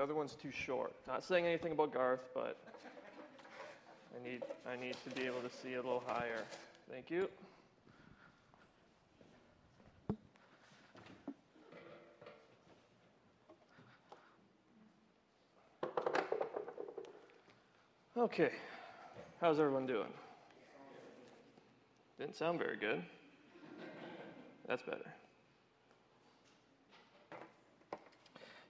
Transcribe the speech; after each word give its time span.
the 0.00 0.04
other 0.04 0.14
one's 0.14 0.32
too 0.32 0.50
short. 0.50 0.94
Not 1.06 1.22
saying 1.22 1.44
anything 1.44 1.72
about 1.72 1.92
Garth, 1.92 2.30
but 2.32 2.56
I 4.16 4.26
need, 4.26 4.42
I 4.66 4.74
need 4.82 4.96
to 5.04 5.14
be 5.14 5.26
able 5.26 5.42
to 5.42 5.50
see 5.62 5.74
a 5.74 5.76
little 5.76 6.02
higher. 6.06 6.42
Thank 6.90 7.10
you. 7.10 7.28
Okay, 18.16 18.52
how's 19.42 19.60
everyone 19.60 19.86
doing? 19.86 20.08
Didn't 22.18 22.36
sound 22.36 22.58
very 22.58 22.78
good. 22.78 23.02
That's 24.66 24.82
better. 24.82 25.12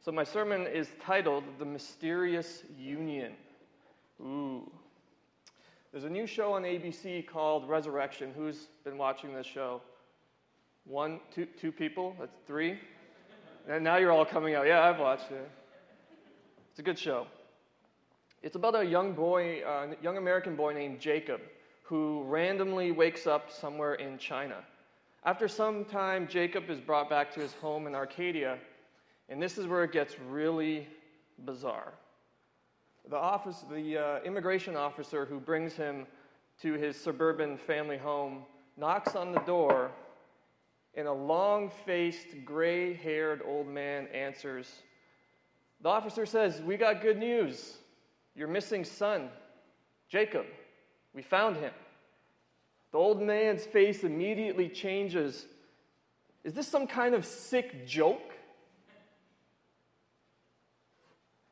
So, 0.02 0.10
my 0.10 0.24
sermon 0.24 0.66
is 0.66 0.88
titled 1.04 1.44
The 1.58 1.66
Mysterious 1.66 2.62
Union. 2.78 3.32
Ooh. 4.22 4.70
There's 5.92 6.04
a 6.04 6.08
new 6.08 6.26
show 6.26 6.54
on 6.54 6.62
ABC 6.62 7.26
called 7.26 7.68
Resurrection. 7.68 8.32
Who's 8.34 8.68
been 8.82 8.96
watching 8.96 9.34
this 9.34 9.46
show? 9.46 9.82
One, 10.86 11.20
two, 11.34 11.44
two 11.44 11.70
people? 11.70 12.16
That's 12.18 12.34
three? 12.46 12.78
And 13.68 13.84
now 13.84 13.98
you're 13.98 14.10
all 14.10 14.24
coming 14.24 14.54
out. 14.54 14.66
Yeah, 14.66 14.80
I've 14.82 14.98
watched 14.98 15.30
it. 15.32 15.50
It's 16.70 16.78
a 16.78 16.82
good 16.82 16.98
show. 16.98 17.26
It's 18.42 18.56
about 18.56 18.76
a 18.76 18.84
young 18.84 19.12
boy, 19.12 19.60
uh, 19.60 19.88
young 20.00 20.16
American 20.16 20.56
boy 20.56 20.72
named 20.72 20.98
Jacob, 20.98 21.42
who 21.82 22.22
randomly 22.22 22.90
wakes 22.90 23.26
up 23.26 23.50
somewhere 23.50 23.96
in 23.96 24.16
China. 24.16 24.64
After 25.24 25.46
some 25.46 25.84
time, 25.84 26.26
Jacob 26.26 26.70
is 26.70 26.80
brought 26.80 27.10
back 27.10 27.34
to 27.34 27.40
his 27.40 27.52
home 27.52 27.86
in 27.86 27.94
Arcadia, 27.94 28.56
and 29.30 29.40
this 29.40 29.56
is 29.56 29.66
where 29.66 29.84
it 29.84 29.92
gets 29.92 30.18
really 30.18 30.88
bizarre. 31.44 31.94
The, 33.08 33.16
office, 33.16 33.64
the 33.70 33.96
uh, 33.96 34.18
immigration 34.24 34.76
officer 34.76 35.24
who 35.24 35.38
brings 35.38 35.74
him 35.74 36.06
to 36.62 36.74
his 36.74 37.00
suburban 37.00 37.56
family 37.56 37.96
home 37.96 38.42
knocks 38.76 39.14
on 39.14 39.32
the 39.32 39.40
door, 39.40 39.92
and 40.94 41.06
a 41.06 41.12
long 41.12 41.70
faced, 41.86 42.26
gray 42.44 42.92
haired 42.92 43.40
old 43.46 43.68
man 43.68 44.08
answers. 44.08 44.68
The 45.80 45.88
officer 45.88 46.26
says, 46.26 46.60
We 46.60 46.76
got 46.76 47.00
good 47.00 47.16
news. 47.16 47.76
Your 48.34 48.48
missing 48.48 48.84
son, 48.84 49.28
Jacob. 50.08 50.46
We 51.14 51.22
found 51.22 51.56
him. 51.56 51.72
The 52.92 52.98
old 52.98 53.22
man's 53.22 53.64
face 53.64 54.02
immediately 54.02 54.68
changes. 54.68 55.46
Is 56.42 56.54
this 56.54 56.66
some 56.66 56.86
kind 56.86 57.14
of 57.14 57.24
sick 57.24 57.86
joke? 57.86 58.29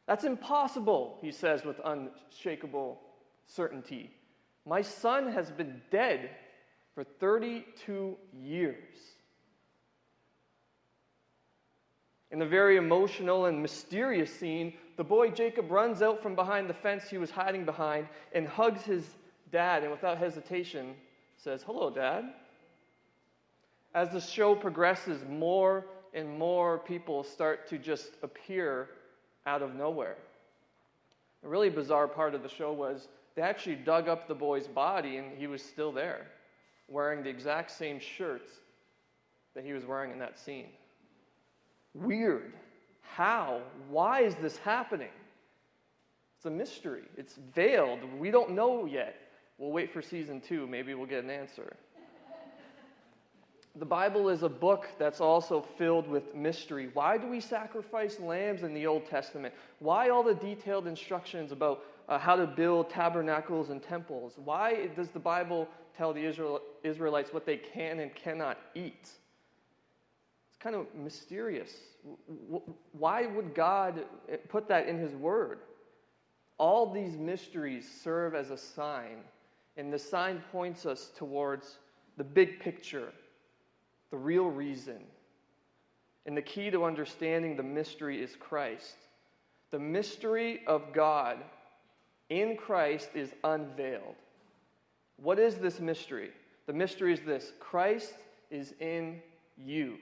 That's 0.08 0.24
impossible, 0.24 1.18
he 1.20 1.30
says 1.30 1.66
with 1.66 1.78
unshakable 1.84 2.98
certainty. 3.46 4.10
My 4.64 4.80
son 4.80 5.30
has 5.30 5.50
been 5.50 5.82
dead 5.90 6.30
for 6.94 7.04
32 7.04 8.16
years. 8.32 8.98
In 12.30 12.38
the 12.38 12.46
very 12.46 12.78
emotional 12.78 13.44
and 13.46 13.60
mysterious 13.60 14.34
scene, 14.34 14.72
the 14.96 15.04
boy 15.04 15.30
Jacob 15.30 15.70
runs 15.70 16.00
out 16.00 16.22
from 16.22 16.34
behind 16.34 16.70
the 16.70 16.74
fence 16.74 17.10
he 17.10 17.18
was 17.18 17.30
hiding 17.30 17.66
behind 17.66 18.08
and 18.32 18.48
hugs 18.48 18.82
his 18.84 19.04
dad, 19.52 19.82
and 19.82 19.92
without 19.92 20.16
hesitation 20.16 20.94
says, 21.36 21.62
Hello, 21.62 21.90
Dad. 21.90 22.24
As 23.94 24.10
the 24.10 24.20
show 24.20 24.54
progresses, 24.54 25.22
more 25.28 25.84
and 26.14 26.38
more 26.38 26.78
people 26.78 27.22
start 27.22 27.68
to 27.68 27.76
just 27.78 28.12
appear 28.22 28.88
out 29.48 29.62
of 29.62 29.74
nowhere. 29.74 30.16
A 31.44 31.48
really 31.48 31.70
bizarre 31.70 32.06
part 32.06 32.34
of 32.34 32.42
the 32.42 32.48
show 32.48 32.72
was 32.72 33.08
they 33.34 33.42
actually 33.42 33.76
dug 33.76 34.08
up 34.08 34.28
the 34.28 34.34
boy's 34.34 34.66
body 34.66 35.16
and 35.16 35.36
he 35.38 35.46
was 35.46 35.62
still 35.62 35.90
there, 35.90 36.26
wearing 36.88 37.22
the 37.22 37.30
exact 37.30 37.70
same 37.70 37.98
shirts 37.98 38.50
that 39.54 39.64
he 39.64 39.72
was 39.72 39.86
wearing 39.86 40.10
in 40.10 40.18
that 40.18 40.38
scene. 40.38 40.68
Weird. 41.94 42.52
How? 43.00 43.62
Why 43.88 44.20
is 44.22 44.34
this 44.36 44.58
happening? 44.58 45.08
It's 46.36 46.46
a 46.46 46.50
mystery. 46.50 47.02
It's 47.16 47.36
veiled. 47.54 48.00
We 48.18 48.30
don't 48.30 48.50
know 48.50 48.84
yet. 48.84 49.16
We'll 49.56 49.72
wait 49.72 49.92
for 49.92 50.02
season 50.02 50.40
two. 50.40 50.66
Maybe 50.66 50.94
we'll 50.94 51.06
get 51.06 51.24
an 51.24 51.30
answer. 51.30 51.74
The 53.78 53.84
Bible 53.84 54.28
is 54.28 54.42
a 54.42 54.48
book 54.48 54.88
that's 54.98 55.20
also 55.20 55.64
filled 55.76 56.08
with 56.08 56.34
mystery. 56.34 56.90
Why 56.94 57.16
do 57.16 57.28
we 57.28 57.38
sacrifice 57.38 58.18
lambs 58.18 58.64
in 58.64 58.74
the 58.74 58.86
Old 58.86 59.06
Testament? 59.06 59.54
Why 59.78 60.08
all 60.08 60.24
the 60.24 60.34
detailed 60.34 60.88
instructions 60.88 61.52
about 61.52 61.84
uh, 62.08 62.18
how 62.18 62.34
to 62.34 62.46
build 62.46 62.90
tabernacles 62.90 63.70
and 63.70 63.80
temples? 63.80 64.32
Why 64.36 64.88
does 64.96 65.10
the 65.10 65.20
Bible 65.20 65.68
tell 65.96 66.12
the 66.12 66.24
Israel, 66.24 66.60
Israelites 66.82 67.32
what 67.32 67.46
they 67.46 67.56
can 67.56 68.00
and 68.00 68.12
cannot 68.16 68.58
eat? 68.74 69.10
It's 70.48 70.58
kind 70.58 70.74
of 70.74 70.86
mysterious. 70.96 71.72
Why 72.92 73.26
would 73.26 73.54
God 73.54 74.04
put 74.48 74.66
that 74.68 74.88
in 74.88 74.98
His 74.98 75.14
Word? 75.14 75.60
All 76.58 76.92
these 76.92 77.16
mysteries 77.16 77.88
serve 78.02 78.34
as 78.34 78.50
a 78.50 78.58
sign, 78.58 79.18
and 79.76 79.92
the 79.92 79.98
sign 80.00 80.42
points 80.50 80.84
us 80.84 81.12
towards 81.16 81.76
the 82.16 82.24
big 82.24 82.58
picture 82.58 83.12
the 84.10 84.16
real 84.16 84.48
reason. 84.50 84.98
And 86.26 86.36
the 86.36 86.42
key 86.42 86.70
to 86.70 86.84
understanding 86.84 87.56
the 87.56 87.62
mystery 87.62 88.22
is 88.22 88.36
Christ. 88.38 88.96
The 89.70 89.78
mystery 89.78 90.60
of 90.66 90.92
God 90.92 91.38
in 92.28 92.56
Christ 92.56 93.10
is 93.14 93.32
unveiled. 93.44 94.16
What 95.16 95.38
is 95.38 95.56
this 95.56 95.80
mystery? 95.80 96.30
The 96.66 96.72
mystery 96.72 97.12
is 97.12 97.20
this 97.20 97.52
Christ 97.60 98.14
is 98.50 98.74
in 98.80 99.20
you. 99.56 99.96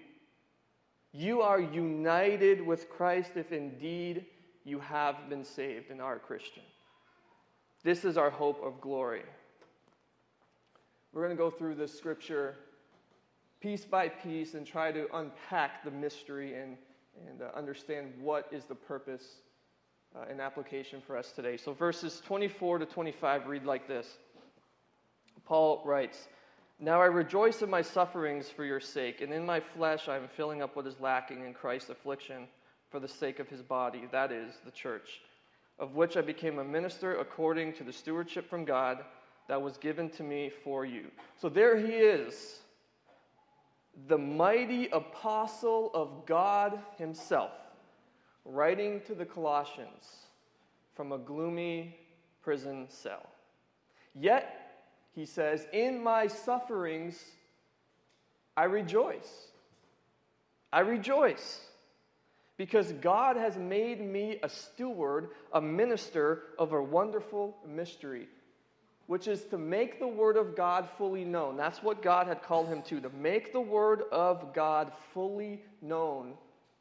You 1.12 1.40
are 1.40 1.60
united 1.60 2.64
with 2.64 2.90
Christ 2.90 3.32
if 3.36 3.52
indeed 3.52 4.26
you 4.64 4.80
have 4.80 5.28
been 5.28 5.44
saved 5.44 5.90
and 5.90 6.02
are 6.02 6.16
a 6.16 6.20
Christian. 6.20 6.62
This 7.82 8.04
is 8.04 8.18
our 8.18 8.30
hope 8.30 8.62
of 8.64 8.80
glory. 8.80 9.22
We're 11.12 11.24
going 11.24 11.36
to 11.36 11.42
go 11.42 11.50
through 11.50 11.76
this 11.76 11.96
scripture 11.96 12.56
piece 13.60 13.84
by 13.84 14.08
piece 14.08 14.54
and 14.54 14.66
try 14.66 14.92
to 14.92 15.06
unpack 15.16 15.84
the 15.84 15.90
mystery 15.90 16.54
and, 16.54 16.76
and 17.28 17.42
uh, 17.42 17.56
understand 17.56 18.12
what 18.20 18.48
is 18.52 18.64
the 18.64 18.74
purpose 18.74 19.40
uh, 20.14 20.24
and 20.30 20.40
application 20.40 21.00
for 21.06 21.16
us 21.16 21.32
today. 21.32 21.56
So, 21.56 21.72
verses 21.72 22.22
24 22.24 22.78
to 22.78 22.86
25 22.86 23.46
read 23.46 23.64
like 23.64 23.88
this 23.88 24.18
Paul 25.44 25.82
writes, 25.84 26.28
Now 26.78 27.00
I 27.00 27.06
rejoice 27.06 27.62
in 27.62 27.70
my 27.70 27.82
sufferings 27.82 28.48
for 28.48 28.64
your 28.64 28.80
sake, 28.80 29.20
and 29.20 29.32
in 29.32 29.46
my 29.46 29.60
flesh 29.60 30.08
I 30.08 30.16
am 30.16 30.28
filling 30.36 30.62
up 30.62 30.76
what 30.76 30.86
is 30.86 31.00
lacking 31.00 31.44
in 31.44 31.54
Christ's 31.54 31.90
affliction 31.90 32.48
for 32.90 33.00
the 33.00 33.08
sake 33.08 33.40
of 33.40 33.48
his 33.48 33.62
body, 33.62 34.04
that 34.12 34.32
is, 34.32 34.54
the 34.64 34.70
church, 34.70 35.20
of 35.78 35.94
which 35.94 36.16
I 36.16 36.20
became 36.20 36.58
a 36.58 36.64
minister 36.64 37.18
according 37.18 37.72
to 37.74 37.84
the 37.84 37.92
stewardship 37.92 38.48
from 38.48 38.64
God 38.64 39.04
that 39.48 39.60
was 39.60 39.76
given 39.76 40.08
to 40.10 40.22
me 40.22 40.50
for 40.64 40.84
you. 40.84 41.06
So 41.40 41.48
there 41.48 41.76
he 41.76 41.92
is 41.92 42.60
the 44.08 44.18
mighty 44.18 44.88
apostle 44.88 45.90
of 45.94 46.26
God 46.26 46.78
Himself, 46.98 47.52
writing 48.44 49.00
to 49.06 49.14
the 49.14 49.24
Colossians 49.24 50.26
from 50.94 51.12
a 51.12 51.18
gloomy 51.18 51.96
prison 52.42 52.86
cell. 52.88 53.26
Yet, 54.14 54.84
he 55.14 55.24
says, 55.24 55.66
in 55.72 56.02
my 56.02 56.26
sufferings, 56.26 57.22
I 58.56 58.64
rejoice. 58.64 59.48
I 60.72 60.80
rejoice 60.80 61.60
because 62.56 62.92
God 62.92 63.36
has 63.36 63.56
made 63.56 64.00
me 64.00 64.38
a 64.42 64.48
steward, 64.48 65.30
a 65.52 65.60
minister 65.60 66.42
of 66.58 66.72
a 66.72 66.82
wonderful 66.82 67.56
mystery 67.66 68.28
which 69.06 69.28
is 69.28 69.44
to 69.44 69.58
make 69.58 69.98
the 69.98 70.08
Word 70.08 70.36
of 70.36 70.56
God 70.56 70.88
fully 70.98 71.24
known. 71.24 71.56
That's 71.56 71.82
what 71.82 72.02
God 72.02 72.26
had 72.26 72.42
called 72.42 72.68
him 72.68 72.82
to, 72.82 73.00
to 73.00 73.10
make 73.10 73.52
the 73.52 73.60
Word 73.60 74.02
of 74.10 74.52
God 74.52 74.92
fully 75.14 75.62
known. 75.80 76.34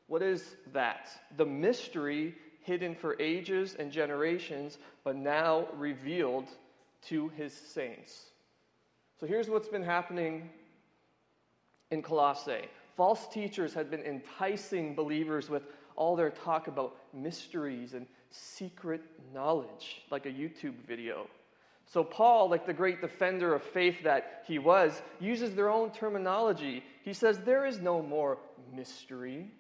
What 0.07 0.22
is 0.22 0.56
that? 0.74 1.10
The 1.38 1.45
mystery 1.45 2.36
hidden 2.62 2.95
for 2.95 3.16
ages 3.22 3.75
and 3.77 3.92
generations, 3.92 4.80
but 5.04 5.16
now 5.16 5.68
revealed 5.75 6.48
to 7.07 7.30
his 7.30 7.54
saints. 7.54 8.25
So 9.19 9.27
here's 9.27 9.48
what's 9.48 9.69
been 9.69 9.83
happening 9.83 10.50
in 11.92 12.01
Colossae. 12.01 12.68
False 12.98 13.27
teachers 13.27 13.74
had 13.74 13.92
been 13.92 14.01
enticing 14.01 14.95
believers 14.95 15.50
with 15.50 15.63
all 15.95 16.16
their 16.16 16.31
talk 16.31 16.68
about 16.68 16.95
mysteries 17.13 17.94
and 17.94 18.07
secret 18.31 19.01
knowledge, 19.33 20.01
like 20.10 20.25
a 20.25 20.30
YouTube 20.30 20.75
video. 20.88 21.27
So, 21.88 22.04
Paul, 22.04 22.50
like 22.50 22.66
the 22.66 22.74
great 22.74 23.02
defender 23.02 23.54
of 23.54 23.62
faith 23.62 24.04
that 24.04 24.44
he 24.48 24.58
was, 24.60 25.02
uses 25.20 25.54
their 25.56 25.70
own 25.70 25.92
terminology. 25.92 26.84
He 27.04 27.14
says, 27.14 27.40
There 27.40 27.66
is 27.66 27.80
no 27.80 28.02
more 28.02 28.40
mystery. 28.74 29.52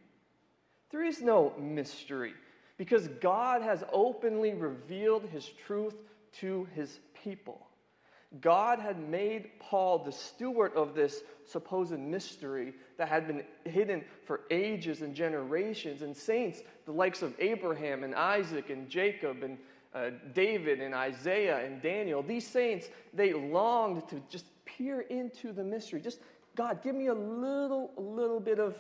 There 0.91 1.03
is 1.03 1.21
no 1.21 1.53
mystery. 1.59 2.33
Because 2.77 3.07
God 3.21 3.61
has 3.61 3.83
openly 3.93 4.53
revealed 4.53 5.25
his 5.31 5.49
truth 5.65 5.95
to 6.39 6.67
his 6.73 6.99
people. 7.23 7.67
God 8.41 8.79
had 8.79 8.99
made 8.99 9.51
Paul 9.59 9.99
the 9.99 10.11
steward 10.11 10.73
of 10.73 10.93
this 10.93 11.21
supposed 11.45 11.97
mystery 11.97 12.73
that 12.97 13.07
had 13.07 13.27
been 13.27 13.43
hidden 13.63 14.03
for 14.25 14.41
ages 14.51 15.01
and 15.01 15.15
generations. 15.15 16.01
And 16.01 16.15
saints, 16.15 16.61
the 16.85 16.91
likes 16.91 17.21
of 17.21 17.33
Abraham 17.39 18.03
and 18.03 18.13
Isaac 18.13 18.69
and 18.69 18.89
Jacob 18.89 19.43
and 19.43 19.57
uh, 19.95 20.09
David 20.33 20.81
and 20.81 20.93
Isaiah 20.93 21.65
and 21.65 21.81
Daniel, 21.81 22.21
these 22.21 22.45
saints, 22.45 22.89
they 23.13 23.31
longed 23.33 24.07
to 24.09 24.21
just 24.29 24.45
peer 24.65 25.01
into 25.01 25.53
the 25.53 25.63
mystery. 25.63 26.01
Just, 26.01 26.19
God, 26.55 26.83
give 26.83 26.95
me 26.95 27.07
a 27.07 27.13
little, 27.13 27.91
little 27.97 28.41
bit 28.41 28.59
of 28.59 28.77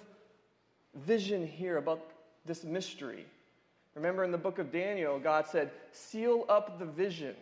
vision 0.93 1.47
here 1.47 1.77
about 1.77 2.01
this 2.45 2.65
mystery. 2.65 3.25
Remember 3.95 4.25
in 4.25 4.31
the 4.31 4.37
book 4.37 4.59
of 4.59 4.71
Daniel, 4.71 5.17
God 5.17 5.47
said, 5.47 5.71
Seal 5.91 6.45
up 6.49 6.79
the 6.79 6.85
vision, 6.85 7.35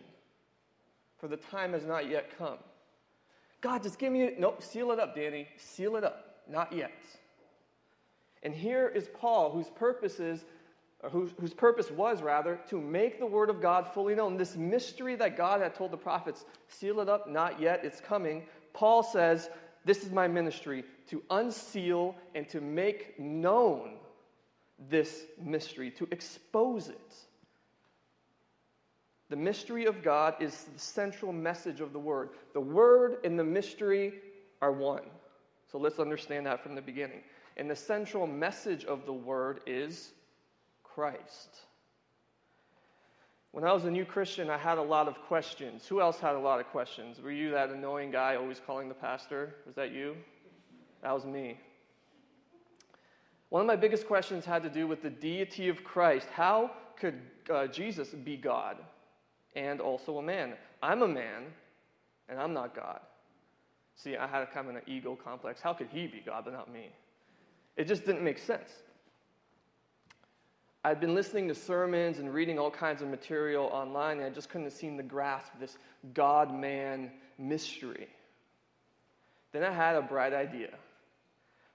for 1.18 1.26
the 1.26 1.36
time 1.36 1.72
has 1.72 1.84
not 1.84 2.08
yet 2.08 2.36
come. 2.38 2.58
God, 3.60 3.82
just 3.82 3.98
give 3.98 4.12
me, 4.12 4.30
nope, 4.38 4.62
seal 4.62 4.92
it 4.92 5.00
up, 5.00 5.16
Danny. 5.16 5.48
Seal 5.56 5.96
it 5.96 6.04
up. 6.04 6.42
Not 6.48 6.72
yet. 6.72 6.92
And 8.42 8.54
here 8.54 8.88
is 8.88 9.08
Paul, 9.18 9.50
whose 9.50 9.68
purpose 9.70 10.20
is, 10.20 10.44
whose, 11.10 11.30
whose 11.40 11.54
purpose 11.54 11.90
was 11.90 12.22
rather, 12.22 12.60
to 12.68 12.80
make 12.80 13.18
the 13.18 13.26
word 13.26 13.50
of 13.50 13.60
God 13.60 13.88
fully 13.92 14.14
known. 14.14 14.36
This 14.36 14.56
mystery 14.56 15.14
that 15.16 15.36
God 15.36 15.60
had 15.60 15.74
told 15.74 15.90
the 15.90 15.96
prophets, 15.96 16.44
seal 16.68 17.00
it 17.00 17.08
up, 17.08 17.28
not 17.28 17.60
yet, 17.60 17.84
it's 17.84 18.00
coming. 18.00 18.44
Paul 18.72 19.02
says, 19.02 19.50
This 19.84 20.04
is 20.04 20.10
my 20.10 20.28
ministry, 20.28 20.84
to 21.08 21.22
unseal 21.30 22.14
and 22.34 22.48
to 22.48 22.60
make 22.60 23.18
known 23.18 23.94
this 24.88 25.24
mystery, 25.40 25.90
to 25.92 26.08
expose 26.10 26.88
it. 26.88 27.14
The 29.30 29.36
mystery 29.36 29.86
of 29.86 30.02
God 30.02 30.34
is 30.40 30.64
the 30.64 30.78
central 30.78 31.32
message 31.32 31.80
of 31.80 31.92
the 31.92 31.98
Word. 31.98 32.30
The 32.52 32.60
Word 32.60 33.18
and 33.24 33.38
the 33.38 33.44
mystery 33.44 34.14
are 34.60 34.72
one. 34.72 35.02
So 35.70 35.78
let's 35.78 35.98
understand 35.98 36.46
that 36.46 36.62
from 36.62 36.74
the 36.74 36.82
beginning. 36.82 37.22
And 37.56 37.70
the 37.70 37.76
central 37.76 38.26
message 38.26 38.84
of 38.84 39.06
the 39.06 39.12
Word 39.12 39.60
is 39.66 40.12
Christ. 40.94 41.56
When 43.50 43.64
I 43.64 43.72
was 43.72 43.84
a 43.84 43.90
new 43.90 44.04
Christian, 44.04 44.50
I 44.50 44.58
had 44.58 44.78
a 44.78 44.82
lot 44.82 45.06
of 45.06 45.14
questions. 45.22 45.86
Who 45.86 46.00
else 46.00 46.18
had 46.18 46.34
a 46.34 46.38
lot 46.38 46.60
of 46.60 46.66
questions? 46.66 47.20
Were 47.20 47.30
you 47.30 47.50
that 47.52 47.70
annoying 47.70 48.10
guy 48.10 48.36
always 48.36 48.60
calling 48.64 48.88
the 48.88 48.94
pastor? 48.94 49.54
Was 49.66 49.74
that 49.76 49.92
you? 49.92 50.16
That 51.02 51.12
was 51.12 51.24
me. 51.24 51.58
One 53.50 53.60
of 53.60 53.66
my 53.66 53.76
biggest 53.76 54.06
questions 54.06 54.44
had 54.44 54.62
to 54.64 54.68
do 54.68 54.86
with 54.86 55.02
the 55.02 55.10
deity 55.10 55.68
of 55.68 55.84
Christ. 55.84 56.28
How 56.32 56.72
could 56.98 57.20
uh, 57.48 57.68
Jesus 57.68 58.08
be 58.08 58.36
God 58.36 58.78
and 59.54 59.80
also 59.80 60.18
a 60.18 60.22
man? 60.22 60.54
I'm 60.82 61.02
a 61.02 61.08
man, 61.08 61.44
and 62.28 62.40
I'm 62.40 62.52
not 62.52 62.74
God. 62.74 63.00
See, 63.94 64.16
I 64.16 64.26
had 64.26 64.42
a 64.42 64.46
kind 64.46 64.68
of 64.68 64.74
an 64.74 64.82
ego 64.86 65.16
complex. 65.22 65.60
How 65.60 65.72
could 65.72 65.88
he 65.92 66.06
be 66.06 66.22
God, 66.24 66.44
but 66.44 66.52
not 66.52 66.72
me? 66.72 66.90
It 67.76 67.86
just 67.86 68.04
didn't 68.04 68.24
make 68.24 68.38
sense. 68.38 68.70
I'd 70.86 71.00
been 71.00 71.14
listening 71.14 71.48
to 71.48 71.54
sermons 71.54 72.18
and 72.18 72.32
reading 72.32 72.58
all 72.58 72.70
kinds 72.70 73.00
of 73.00 73.08
material 73.08 73.64
online, 73.72 74.18
and 74.18 74.26
I 74.26 74.30
just 74.30 74.50
couldn't 74.50 74.70
seem 74.70 74.98
to 74.98 75.02
grasp 75.02 75.50
this 75.58 75.78
God 76.12 76.54
man 76.54 77.10
mystery. 77.38 78.08
Then 79.52 79.64
I 79.64 79.70
had 79.70 79.96
a 79.96 80.02
bright 80.02 80.34
idea. 80.34 80.74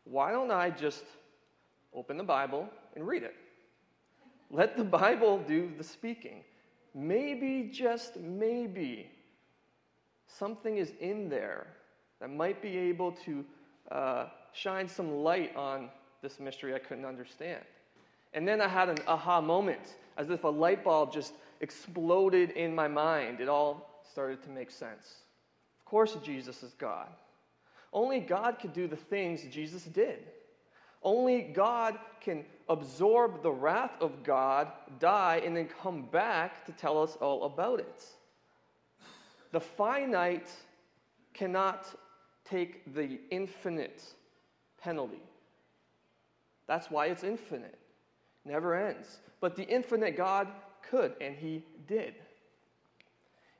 Why 0.03 0.31
don't 0.31 0.51
I 0.51 0.69
just 0.69 1.05
open 1.91 2.17
the 2.17 2.23
Bible 2.23 2.69
and 2.95 3.07
read 3.07 3.23
it? 3.23 3.35
Let 4.51 4.77
the 4.77 4.83
Bible 4.83 5.39
do 5.39 5.71
the 5.75 5.83
speaking. 5.83 6.43
Maybe, 6.93 7.69
just 7.73 8.17
maybe, 8.17 9.09
something 10.27 10.77
is 10.77 10.93
in 10.99 11.29
there 11.29 11.65
that 12.19 12.29
might 12.29 12.61
be 12.61 12.77
able 12.77 13.13
to 13.25 13.43
uh, 13.91 14.25
shine 14.53 14.87
some 14.87 15.23
light 15.23 15.55
on 15.55 15.89
this 16.21 16.39
mystery 16.39 16.75
I 16.75 16.79
couldn't 16.79 17.05
understand. 17.05 17.63
And 18.33 18.47
then 18.47 18.61
I 18.61 18.67
had 18.67 18.89
an 18.89 18.99
aha 19.07 19.41
moment, 19.41 19.95
as 20.17 20.29
if 20.29 20.43
a 20.43 20.49
light 20.49 20.83
bulb 20.83 21.11
just 21.11 21.33
exploded 21.61 22.51
in 22.51 22.73
my 22.73 22.87
mind. 22.87 23.39
It 23.39 23.49
all 23.49 24.01
started 24.11 24.41
to 24.43 24.49
make 24.49 24.71
sense. 24.71 25.23
Of 25.79 25.85
course, 25.85 26.15
Jesus 26.23 26.63
is 26.63 26.73
God. 26.73 27.09
Only 27.91 28.19
God 28.19 28.59
could 28.59 28.73
do 28.73 28.87
the 28.87 28.95
things 28.95 29.43
Jesus 29.51 29.83
did. 29.83 30.19
Only 31.01 31.41
God 31.41 31.97
can 32.21 32.45
absorb 32.67 33.41
the 33.41 33.51
wrath 33.51 33.93
of 34.01 34.23
God, 34.23 34.71
die, 34.99 35.41
and 35.43 35.55
then 35.55 35.67
come 35.81 36.03
back 36.03 36.65
to 36.65 36.71
tell 36.73 37.01
us 37.01 37.17
all 37.21 37.45
about 37.45 37.79
it. 37.79 38.05
The 39.51 39.59
finite 39.59 40.51
cannot 41.33 41.87
take 42.45 42.93
the 42.93 43.19
infinite 43.31 44.03
penalty. 44.81 45.23
That's 46.67 46.91
why 46.91 47.07
it's 47.07 47.23
infinite, 47.23 47.79
never 48.45 48.75
ends. 48.75 49.19
But 49.41 49.55
the 49.55 49.67
infinite 49.67 50.17
God 50.17 50.47
could, 50.89 51.13
and 51.21 51.35
He 51.35 51.63
did. 51.87 52.15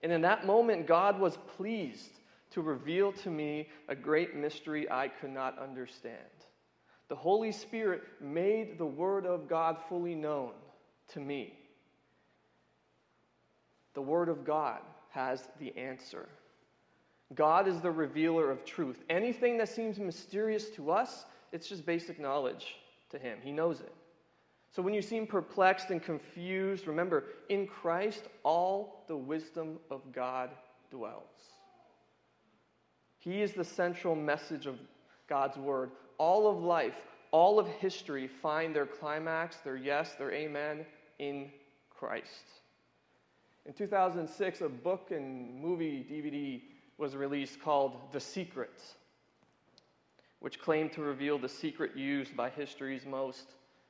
And 0.01 0.11
in 0.11 0.21
that 0.21 0.45
moment, 0.45 0.87
God 0.87 1.19
was 1.19 1.37
pleased 1.57 2.19
to 2.51 2.61
reveal 2.61 3.11
to 3.11 3.29
me 3.29 3.67
a 3.87 3.95
great 3.95 4.35
mystery 4.35 4.89
I 4.89 5.07
could 5.07 5.31
not 5.31 5.59
understand. 5.59 6.17
The 7.09 7.15
Holy 7.15 7.51
Spirit 7.51 8.03
made 8.21 8.77
the 8.77 8.85
Word 8.85 9.25
of 9.25 9.47
God 9.47 9.77
fully 9.87 10.15
known 10.15 10.51
to 11.09 11.19
me. 11.19 11.53
The 13.93 14.01
Word 14.01 14.29
of 14.29 14.45
God 14.45 14.79
has 15.09 15.49
the 15.59 15.75
answer. 15.75 16.29
God 17.35 17.67
is 17.67 17.81
the 17.81 17.91
revealer 17.91 18.49
of 18.49 18.63
truth. 18.63 19.03
Anything 19.09 19.57
that 19.57 19.69
seems 19.69 19.99
mysterious 19.99 20.69
to 20.71 20.91
us, 20.91 21.25
it's 21.51 21.67
just 21.67 21.85
basic 21.85 22.19
knowledge 22.19 22.75
to 23.09 23.19
Him. 23.19 23.39
He 23.41 23.51
knows 23.51 23.81
it. 23.81 23.93
So 24.71 24.81
when 24.81 24.93
you 24.93 25.01
seem 25.01 25.25
perplexed 25.25 25.89
and 25.89 26.01
confused, 26.01 26.87
remember, 26.87 27.25
in 27.49 27.65
Christ, 27.65 28.23
all 28.43 29.03
the 29.07 29.17
wisdom 29.17 29.79
of 29.89 30.01
God 30.13 30.51
dwells. 30.91 31.23
He 33.17 33.41
is 33.41 33.53
the 33.53 33.63
central 33.63 34.15
message 34.15 34.67
of 34.67 34.79
God's 35.27 35.57
Word. 35.57 35.91
All 36.17 36.47
of 36.47 36.63
life, 36.63 36.95
all 37.31 37.59
of 37.59 37.67
history 37.67 38.27
find 38.27 38.75
their 38.75 38.85
climax, 38.85 39.57
their 39.57 39.75
yes, 39.75 40.13
their 40.15 40.31
amen 40.31 40.85
in 41.17 41.49
Christ. 41.89 42.45
In 43.65 43.73
2006, 43.73 44.61
a 44.61 44.69
book 44.69 45.11
and 45.11 45.61
movie 45.61 46.05
DVD 46.09 46.61
was 46.97 47.15
released 47.15 47.61
called 47.61 48.11
The 48.11 48.19
Secret, 48.19 48.81
which 50.39 50.59
claimed 50.59 50.93
to 50.93 51.01
reveal 51.01 51.37
the 51.37 51.49
secret 51.49 51.95
used 51.95 52.35
by 52.35 52.49
history's 52.49 53.05
most 53.05 53.45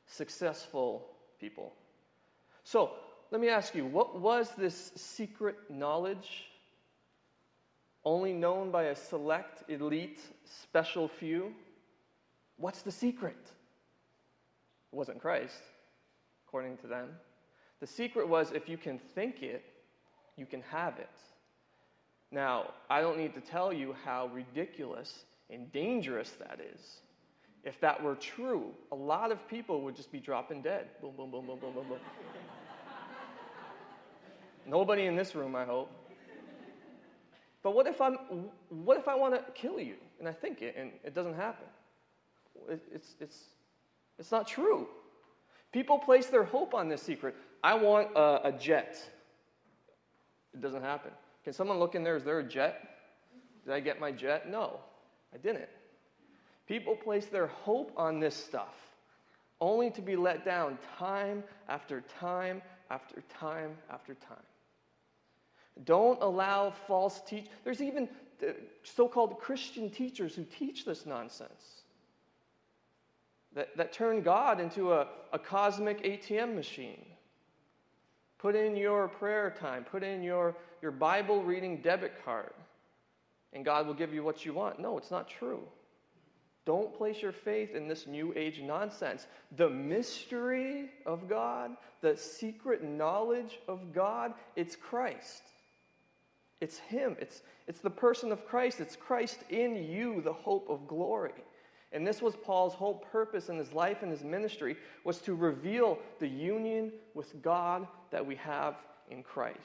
successful 0.10 1.06
people. 1.40 1.74
So, 2.64 2.92
let 3.32 3.40
me 3.40 3.50
ask 3.50 3.76
you 3.76 3.86
what 3.86 4.20
was 4.20 4.50
this 4.58 4.92
secret 4.96 5.56
knowledge 5.70 6.50
only 8.04 8.34
known 8.34 8.72
by 8.72 8.84
a 8.84 8.96
select, 8.96 9.70
elite, 9.70 10.20
special 10.46 11.08
few? 11.08 11.54
What's 12.58 12.82
the 12.82 12.92
secret? 12.92 13.38
It 14.92 14.96
wasn't 14.96 15.22
Christ, 15.22 15.62
according 16.48 16.78
to 16.78 16.88
them. 16.88 17.10
The 17.80 17.88
secret 17.88 18.28
was 18.28 18.52
if 18.52 18.68
you 18.68 18.78
can 18.78 18.98
think 18.98 19.44
it, 19.44 19.64
you 20.36 20.46
can 20.46 20.62
have 20.64 20.98
it. 20.98 21.10
Now, 22.32 22.74
I 22.90 23.02
don't 23.02 23.18
need 23.18 23.34
to 23.36 23.42
tell 23.42 23.72
you 23.72 23.96
how 24.06 24.28
ridiculous 24.28 25.26
and 25.50 25.72
dangerous 25.72 26.30
that 26.40 26.60
is. 26.74 26.82
If 27.64 27.80
that 27.82 28.02
were 28.02 28.16
true, 28.16 28.72
a 28.92 28.96
lot 28.96 29.32
of 29.32 29.48
people 29.48 29.82
would 29.82 29.96
just 29.96 30.12
be 30.12 30.20
dropping 30.20 30.62
dead. 30.62 30.88
Boom, 31.02 31.14
boom, 31.18 31.30
boom, 31.30 31.46
boom, 31.46 31.60
boom, 31.60 31.74
boom, 31.74 31.88
boom. 31.90 32.00
Nobody 34.66 35.06
in 35.06 35.16
this 35.16 35.36
room, 35.36 35.56
I 35.56 35.66
hope. 35.66 35.92
But 37.62 37.76
what 37.76 37.88
if 37.88 38.00
I'm 38.00 38.16
what 38.70 38.98
if 38.98 39.08
I 39.08 39.16
want 39.16 39.34
to 39.34 39.52
kill 39.52 39.80
you 39.80 39.96
and 40.20 40.28
I 40.28 40.32
think 40.32 40.62
it 40.62 40.76
and 40.78 40.92
it 41.04 41.14
doesn't 41.14 41.36
happen? 41.36 41.66
It, 42.70 42.82
it's 42.94 43.16
it's 43.20 43.44
it's 44.18 44.32
not 44.32 44.48
true. 44.48 44.88
People 45.72 46.00
place 46.00 46.28
their 46.28 46.44
hope 46.44 46.74
on 46.74 46.88
this 46.88 47.02
secret. 47.02 47.36
I 47.64 47.74
want 47.74 48.10
a, 48.16 48.48
a 48.48 48.52
jet. 48.54 48.98
It 50.54 50.62
doesn't 50.62 50.82
happen. 50.82 51.12
Can 51.44 51.54
someone 51.54 51.80
look 51.80 51.96
in 51.96 52.04
there? 52.04 52.16
Is 52.16 52.24
there 52.24 52.40
a 52.40 52.44
jet? 52.44 52.90
Did 53.66 53.74
I 53.74 53.80
get 53.82 54.00
my 54.00 54.12
jet? 54.12 54.50
No, 54.50 54.80
I 55.34 55.38
didn't. 55.38 55.70
People 56.70 56.96
place 56.96 57.26
their 57.26 57.48
hope 57.48 57.92
on 57.98 58.20
this 58.20 58.36
stuff 58.36 58.76
only 59.60 59.90
to 59.90 60.02
be 60.04 60.16
let 60.16 60.46
down 60.46 60.78
time 61.00 61.44
after 61.68 62.04
time 62.20 62.62
after 62.92 63.24
time 63.40 63.72
after 63.92 64.14
time. 64.14 64.38
Don't 65.84 66.22
allow 66.22 66.70
false 66.70 67.22
teach. 67.26 67.48
There's 67.64 67.82
even 67.82 68.08
uh, 68.48 68.52
so-called 68.84 69.40
Christian 69.40 69.90
teachers 69.90 70.36
who 70.36 70.44
teach 70.44 70.86
this 70.86 71.08
nonsense. 71.08 71.82
That, 73.56 73.76
that 73.76 73.92
turn 73.92 74.22
God 74.22 74.60
into 74.60 74.94
a, 74.94 75.08
a 75.34 75.40
cosmic 75.40 76.04
ATM 76.04 76.54
machine. 76.54 77.04
Put 78.38 78.56
in 78.56 78.76
your 78.76 79.08
prayer 79.08 79.56
time, 79.60 79.86
put 79.86 80.04
in 80.04 80.22
your, 80.22 80.56
your 80.84 80.92
Bible 80.92 81.42
reading 81.42 81.82
debit 81.82 82.24
card, 82.24 82.54
and 83.54 83.66
God 83.66 83.88
will 83.88 83.96
give 83.96 84.14
you 84.14 84.24
what 84.24 84.46
you 84.46 84.54
want. 84.54 84.80
No, 84.80 85.00
it's 85.00 85.10
not 85.10 85.28
true. 85.28 85.64
Don't 86.70 86.96
place 86.96 87.20
your 87.20 87.32
faith 87.32 87.74
in 87.74 87.88
this 87.88 88.06
new 88.06 88.32
age 88.36 88.62
nonsense. 88.62 89.26
The 89.58 89.72
mystery 89.72 90.92
of 91.04 91.28
God, 91.28 91.72
the 92.02 92.16
secret 92.16 92.84
knowledge 92.84 93.58
of 93.68 93.92
God, 93.92 94.36
it's 94.56 94.76
Christ. 94.76 95.42
It's 96.62 96.78
Him. 96.78 97.18
It's, 97.20 97.42
it's 97.68 97.80
the 97.80 97.90
person 97.90 98.32
of 98.32 98.46
Christ. 98.46 98.82
It's 98.82 98.96
Christ 98.96 99.40
in 99.50 99.78
you, 99.78 100.22
the 100.22 100.32
hope 100.32 100.70
of 100.70 100.88
glory. 100.88 101.44
And 101.92 102.06
this 102.06 102.22
was 102.22 102.36
Paul's 102.36 102.76
whole 102.76 103.04
purpose 103.12 103.50
in 103.50 103.58
his 103.58 103.74
life 103.74 104.04
and 104.04 104.12
his 104.12 104.24
ministry 104.24 104.78
was 105.04 105.18
to 105.22 105.34
reveal 105.34 105.98
the 106.20 106.28
union 106.28 106.92
with 107.16 107.42
God 107.42 107.88
that 108.12 108.24
we 108.24 108.36
have 108.36 108.76
in 109.10 109.24
Christ. 109.24 109.58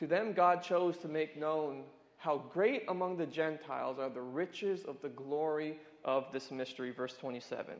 To 0.00 0.08
them 0.08 0.32
God 0.32 0.60
chose 0.60 0.98
to 0.98 1.08
make 1.08 1.38
known 1.38 1.84
how 2.16 2.38
great 2.52 2.84
among 2.88 3.16
the 3.16 3.26
Gentiles 3.26 3.98
are 3.98 4.08
the 4.08 4.20
riches 4.20 4.84
of 4.84 5.00
the 5.02 5.08
glory 5.08 5.78
of 6.04 6.26
this 6.32 6.50
mystery 6.50 6.90
verse 6.90 7.14
27. 7.16 7.74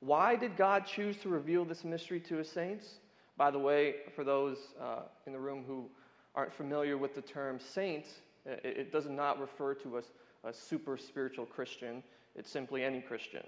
Why 0.00 0.36
did 0.36 0.56
God 0.56 0.86
choose 0.86 1.16
to 1.18 1.28
reveal 1.28 1.64
this 1.64 1.84
mystery 1.84 2.20
to 2.20 2.36
his 2.36 2.50
saints? 2.50 2.98
By 3.36 3.50
the 3.50 3.58
way, 3.58 3.96
for 4.14 4.24
those 4.24 4.58
uh, 4.80 5.02
in 5.26 5.32
the 5.32 5.38
room 5.38 5.64
who 5.66 5.88
aren't 6.34 6.52
familiar 6.52 6.98
with 6.98 7.14
the 7.14 7.22
term 7.22 7.58
saint, 7.58 8.06
it, 8.44 8.60
it 8.64 8.92
does 8.92 9.06
not 9.06 9.40
refer 9.40 9.74
to 9.74 9.96
us 9.96 10.04
a 10.44 10.52
super 10.52 10.96
spiritual 10.96 11.46
Christian, 11.46 12.02
it's 12.34 12.50
simply 12.50 12.84
any 12.84 13.00
Christian. 13.00 13.44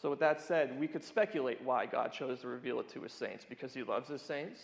So, 0.00 0.10
with 0.10 0.20
that 0.20 0.40
said, 0.40 0.78
we 0.78 0.86
could 0.86 1.02
speculate 1.02 1.62
why 1.62 1.86
God 1.86 2.12
chose 2.12 2.40
to 2.40 2.48
reveal 2.48 2.80
it 2.80 2.88
to 2.90 3.00
his 3.00 3.12
saints 3.12 3.46
because 3.48 3.72
he 3.72 3.82
loves 3.82 4.08
his 4.08 4.20
saints, 4.20 4.60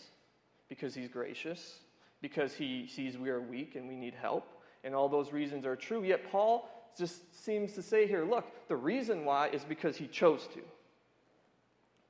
because 0.69 0.93
he's 0.93 1.07
gracious, 1.07 1.79
because 2.23 2.55
he 2.55 2.87
sees 2.87 3.17
we 3.17 3.29
are 3.29 3.41
weak 3.41 3.75
and 3.75 3.85
we 3.85 3.97
need 3.97 4.15
help, 4.15 4.47
and 4.85 4.95
all 4.95 5.09
those 5.09 5.33
reasons 5.33 5.65
are 5.65 5.75
true. 5.75 6.03
Yet, 6.03 6.31
Paul 6.31 6.69
just 6.97 7.43
seems 7.43 7.73
to 7.73 7.83
say 7.83 8.07
here 8.07 8.23
look, 8.25 8.45
the 8.69 8.75
reason 8.75 9.25
why 9.25 9.49
is 9.49 9.63
because 9.65 9.97
he 9.97 10.07
chose 10.07 10.47
to. 10.53 10.61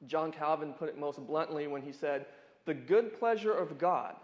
John 0.06 0.32
Calvin 0.32 0.74
put 0.74 0.88
it 0.88 1.00
most 1.00 1.26
bluntly 1.26 1.66
when 1.68 1.82
he 1.82 1.92
said, 1.92 2.28
The 2.66 2.76
good 2.76 3.18
pleasure 3.18 3.54
of 3.54 3.80
God 3.80 4.16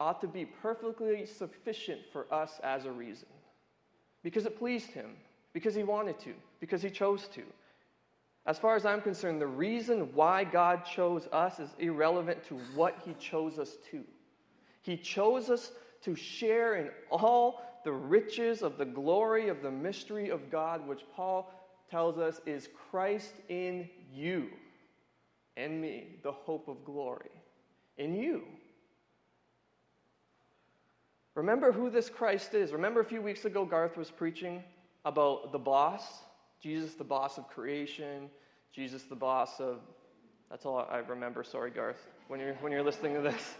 ought 0.00 0.20
to 0.20 0.26
be 0.26 0.44
perfectly 0.44 1.26
sufficient 1.26 2.00
for 2.12 2.26
us 2.34 2.58
as 2.64 2.84
a 2.84 2.90
reason 2.90 3.28
because 4.24 4.46
it 4.46 4.58
pleased 4.58 4.90
him, 4.90 5.10
because 5.52 5.76
he 5.76 5.84
wanted 5.84 6.18
to, 6.20 6.32
because 6.58 6.82
he 6.82 6.90
chose 6.90 7.28
to. 7.28 7.42
As 8.46 8.58
far 8.58 8.74
as 8.74 8.84
I'm 8.84 9.00
concerned, 9.00 9.40
the 9.40 9.46
reason 9.46 10.12
why 10.12 10.42
God 10.42 10.84
chose 10.84 11.28
us 11.30 11.60
is 11.60 11.70
irrelevant 11.78 12.44
to 12.48 12.56
what 12.74 12.98
he 13.04 13.14
chose 13.14 13.60
us 13.60 13.76
to. 13.92 14.02
He 14.82 14.96
chose 14.96 15.50
us 15.50 15.72
to 16.02 16.14
share 16.14 16.74
in 16.74 16.90
all 17.10 17.62
the 17.84 17.92
riches 17.92 18.62
of 18.62 18.78
the 18.78 18.84
glory 18.84 19.48
of 19.48 19.62
the 19.62 19.70
mystery 19.70 20.28
of 20.28 20.50
God, 20.50 20.86
which 20.86 21.02
Paul 21.14 21.50
tells 21.90 22.18
us 22.18 22.40
is 22.46 22.68
Christ 22.90 23.34
in 23.48 23.88
you 24.12 24.48
and 25.56 25.80
me, 25.80 26.16
the 26.22 26.32
hope 26.32 26.68
of 26.68 26.84
glory. 26.84 27.30
In 27.98 28.14
you. 28.14 28.42
Remember 31.34 31.72
who 31.72 31.90
this 31.90 32.08
Christ 32.08 32.54
is. 32.54 32.72
Remember 32.72 33.00
a 33.00 33.04
few 33.04 33.22
weeks 33.22 33.44
ago, 33.44 33.64
Garth 33.64 33.96
was 33.96 34.10
preaching 34.10 34.62
about 35.04 35.52
the 35.52 35.58
boss 35.58 36.02
Jesus, 36.62 36.94
the 36.94 37.04
boss 37.04 37.38
of 37.38 37.48
creation, 37.48 38.30
Jesus, 38.72 39.02
the 39.02 39.16
boss 39.16 39.58
of. 39.58 39.80
That's 40.48 40.64
all 40.64 40.86
I 40.88 40.98
remember. 40.98 41.42
Sorry, 41.42 41.70
Garth, 41.70 42.06
when 42.28 42.38
you're, 42.38 42.54
when 42.54 42.70
you're 42.70 42.84
listening 42.84 43.14
to 43.14 43.20
this. 43.20 43.54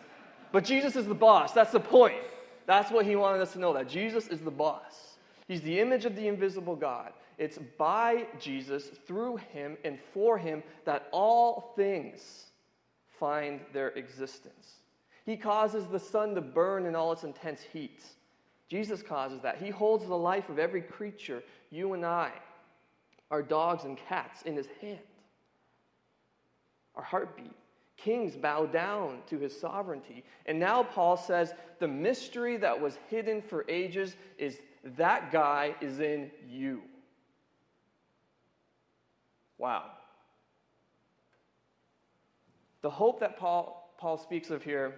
But 0.53 0.65
Jesus 0.65 0.97
is 0.97 1.07
the 1.07 1.15
boss. 1.15 1.53
That's 1.53 1.73
the 1.73 1.81
point. 1.81 2.23
That's 2.67 2.91
what 2.91 3.07
he 3.07 3.17
wanted 3.17 3.41
us 3.41 3.55
to 3.55 3.59
know 3.59 3.73
that 3.73 3.89
Jesus 3.89 4.29
is 4.29 4.41
the 4.41 4.51
boss. 4.51 5.17
He's 5.49 5.63
the 5.63 5.81
image 5.81 6.05
of 6.05 6.15
the 6.15 6.29
invisible 6.29 6.77
God. 6.77 7.13
It's 7.39 7.59
by 7.79 8.27
Jesus, 8.39 8.91
through 9.07 9.39
him, 9.39 9.77
and 9.85 9.99
for 10.15 10.39
him 10.39 10.63
that 10.85 11.09
all 11.11 11.73
things 11.75 12.47
find 13.19 13.61
their 13.73 13.89
existence. 13.91 14.77
He 15.25 15.37
causes 15.37 15.87
the 15.87 15.99
sun 15.99 16.35
to 16.35 16.41
burn 16.41 16.87
in 16.87 16.95
all 16.95 17.13
its 17.13 17.25
intense 17.25 17.63
heat. 17.73 18.03
Jesus 18.69 19.03
causes 19.03 19.41
that. 19.43 19.59
He 19.59 19.71
holds 19.71 20.07
the 20.07 20.17
life 20.17 20.49
of 20.49 20.59
every 20.59 20.83
creature, 20.83 21.43
you 21.71 21.95
and 21.95 22.05
I, 22.05 22.33
our 23.31 23.43
dogs 23.43 23.85
and 23.85 23.97
cats, 23.97 24.43
in 24.43 24.57
his 24.57 24.67
hand. 24.81 24.99
Our 26.95 27.03
heartbeat. 27.03 27.53
Kings 28.03 28.37
bow 28.37 28.67
down 28.67 29.19
to 29.29 29.39
his 29.39 29.59
sovereignty. 29.59 30.25
And 30.47 30.59
now 30.59 30.83
Paul 30.83 31.17
says 31.17 31.55
the 31.79 31.89
mystery 31.89 32.57
that 32.57 32.81
was 32.81 32.99
hidden 33.09 33.41
for 33.43 33.65
ages 33.69 34.17
is 34.39 34.61
that 34.97 35.31
guy 35.31 35.75
is 35.81 36.01
in 36.01 36.31
you. 36.49 36.83
Wow. 39.59 39.85
The 42.81 42.91
hope 42.91 43.21
that 43.21 43.39
Paul, 43.39 43.95
Paul 43.99 44.19
speaks 44.19 44.51
of 44.51 44.65
here 44.65 44.95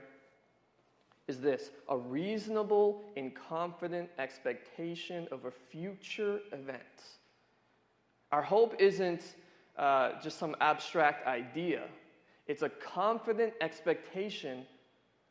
is 1.29 1.41
this 1.41 1.71
a 1.89 1.97
reasonable 1.97 3.03
and 3.17 3.35
confident 3.35 4.09
expectation 4.19 5.29
of 5.31 5.45
a 5.45 5.51
future 5.51 6.41
event. 6.53 6.83
Our 8.33 8.43
hope 8.43 8.75
isn't 8.79 9.23
uh, 9.77 10.13
just 10.23 10.39
some 10.39 10.57
abstract 10.61 11.27
idea, 11.27 11.83
it's 12.47 12.63
a 12.63 12.69
confident 12.69 13.55
expectation 13.61 14.67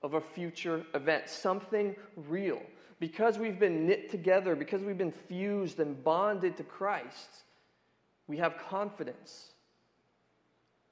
of 0.01 0.15
a 0.15 0.21
future 0.21 0.85
event, 0.93 1.29
something 1.29 1.95
real. 2.27 2.61
Because 2.99 3.37
we've 3.37 3.59
been 3.59 3.85
knit 3.85 4.09
together, 4.09 4.55
because 4.55 4.81
we've 4.81 4.97
been 4.97 5.11
fused 5.11 5.79
and 5.79 6.01
bonded 6.03 6.57
to 6.57 6.63
Christ, 6.63 7.43
we 8.27 8.37
have 8.37 8.57
confidence 8.57 9.53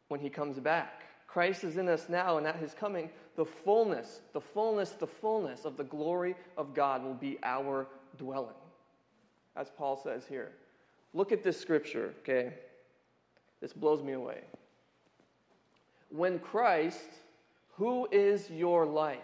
when 0.08 0.20
He 0.20 0.30
comes 0.30 0.60
back. 0.60 1.04
Christ 1.32 1.64
is 1.64 1.78
in 1.78 1.88
us 1.88 2.10
now, 2.10 2.38
and 2.38 2.46
at 2.46 2.58
his 2.58 2.74
coming, 2.74 3.10
the 3.38 3.46
fullness, 3.46 4.20
the 4.34 4.42
fullness, 4.42 4.90
the 4.90 5.08
fullness 5.08 5.64
of 5.64 5.78
the 5.78 5.84
glory 5.86 6.36
of 6.58 6.74
God 6.74 7.04
will 7.04 7.14
be 7.14 7.40
our 7.42 7.88
dwelling. 8.18 8.50
As 9.56 9.72
Paul 9.78 9.96
says 10.04 10.26
here. 10.28 10.52
Look 11.14 11.32
at 11.32 11.42
this 11.42 11.58
scripture, 11.58 12.14
okay? 12.20 12.54
This 13.62 13.72
blows 13.72 14.04
me 14.04 14.12
away. 14.12 14.42
When 16.12 16.40
Christ, 16.40 17.10
who 17.74 18.08
is 18.12 18.50
your 18.50 18.86
life, 18.86 19.20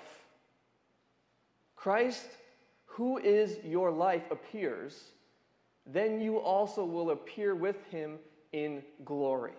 Christ, 1.75 2.27
who 2.85 3.17
is 3.17 3.59
your 3.63 3.91
life, 3.91 4.23
appears, 4.31 5.11
then 5.85 6.19
you 6.19 6.37
also 6.37 6.83
will 6.83 7.11
appear 7.11 7.55
with 7.55 7.83
him 7.91 8.17
in 8.51 8.81
glory. 9.05 9.53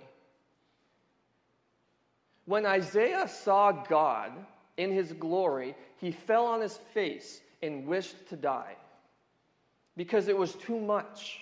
When 2.46 2.66
Isaiah 2.66 3.28
saw 3.28 3.72
God 3.72 4.32
in 4.78 4.90
his 4.90 5.12
glory, 5.12 5.76
he 5.98 6.10
fell 6.10 6.46
on 6.46 6.60
his 6.60 6.78
face 6.94 7.40
and 7.62 7.86
wished 7.86 8.28
to 8.30 8.36
die 8.36 8.74
because 9.96 10.28
it 10.28 10.36
was 10.36 10.54
too 10.54 10.78
much. 10.78 11.40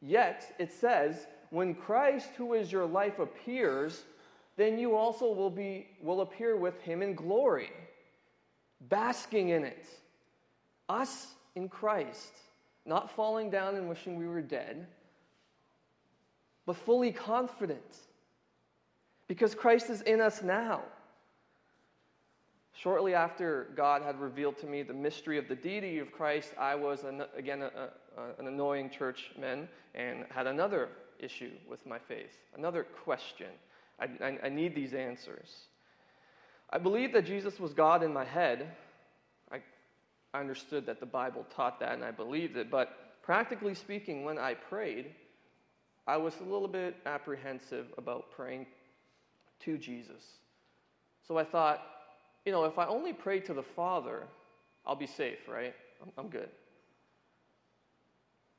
Yet, 0.00 0.54
it 0.58 0.72
says, 0.72 1.26
when 1.50 1.74
Christ, 1.74 2.30
who 2.36 2.54
is 2.54 2.72
your 2.72 2.86
life, 2.86 3.18
appears, 3.18 4.04
then 4.60 4.78
you 4.78 4.94
also 4.94 5.32
will, 5.32 5.50
be, 5.50 5.86
will 6.02 6.20
appear 6.20 6.56
with 6.56 6.80
him 6.82 7.00
in 7.00 7.14
glory, 7.14 7.72
basking 8.88 9.48
in 9.48 9.64
it. 9.64 9.86
Us 10.88 11.28
in 11.54 11.68
Christ, 11.68 12.32
not 12.84 13.10
falling 13.10 13.48
down 13.48 13.76
and 13.76 13.88
wishing 13.88 14.16
we 14.16 14.26
were 14.26 14.42
dead, 14.42 14.86
but 16.66 16.76
fully 16.76 17.10
confident 17.10 17.96
because 19.28 19.54
Christ 19.54 19.88
is 19.88 20.02
in 20.02 20.20
us 20.20 20.42
now. 20.42 20.82
Shortly 22.74 23.14
after 23.14 23.68
God 23.74 24.02
had 24.02 24.20
revealed 24.20 24.58
to 24.58 24.66
me 24.66 24.82
the 24.82 24.92
mystery 24.92 25.38
of 25.38 25.48
the 25.48 25.54
deity 25.54 25.98
of 26.00 26.12
Christ, 26.12 26.52
I 26.58 26.74
was, 26.74 27.04
an, 27.04 27.22
again, 27.36 27.62
a, 27.62 27.88
a, 28.20 28.38
an 28.38 28.46
annoying 28.46 28.90
churchman 28.90 29.68
and 29.94 30.24
had 30.30 30.46
another 30.46 30.88
issue 31.18 31.52
with 31.68 31.86
my 31.86 31.98
faith, 31.98 32.38
another 32.54 32.84
question. 32.84 33.48
I, 34.00 34.08
I, 34.24 34.38
I 34.44 34.48
need 34.48 34.74
these 34.74 34.94
answers. 34.94 35.50
I 36.70 36.78
believed 36.78 37.14
that 37.14 37.26
Jesus 37.26 37.58
was 37.58 37.74
God 37.74 38.02
in 38.02 38.12
my 38.12 38.24
head. 38.24 38.68
I, 39.52 39.58
I 40.32 40.40
understood 40.40 40.86
that 40.86 41.00
the 41.00 41.06
Bible 41.06 41.44
taught 41.54 41.80
that 41.80 41.92
and 41.92 42.04
I 42.04 42.10
believed 42.10 42.56
it, 42.56 42.70
but 42.70 43.22
practically 43.22 43.74
speaking, 43.74 44.24
when 44.24 44.38
I 44.38 44.54
prayed, 44.54 45.06
I 46.06 46.16
was 46.16 46.34
a 46.40 46.44
little 46.44 46.68
bit 46.68 46.96
apprehensive 47.06 47.86
about 47.98 48.30
praying 48.30 48.66
to 49.60 49.76
Jesus. 49.76 50.22
So 51.26 51.36
I 51.36 51.44
thought, 51.44 51.82
you 52.44 52.52
know, 52.52 52.64
if 52.64 52.78
I 52.78 52.86
only 52.86 53.12
pray 53.12 53.40
to 53.40 53.54
the 53.54 53.62
Father, 53.62 54.26
I'll 54.86 54.96
be 54.96 55.06
safe, 55.06 55.46
right? 55.48 55.74
I'm, 56.02 56.10
I'm 56.16 56.28
good. 56.28 56.48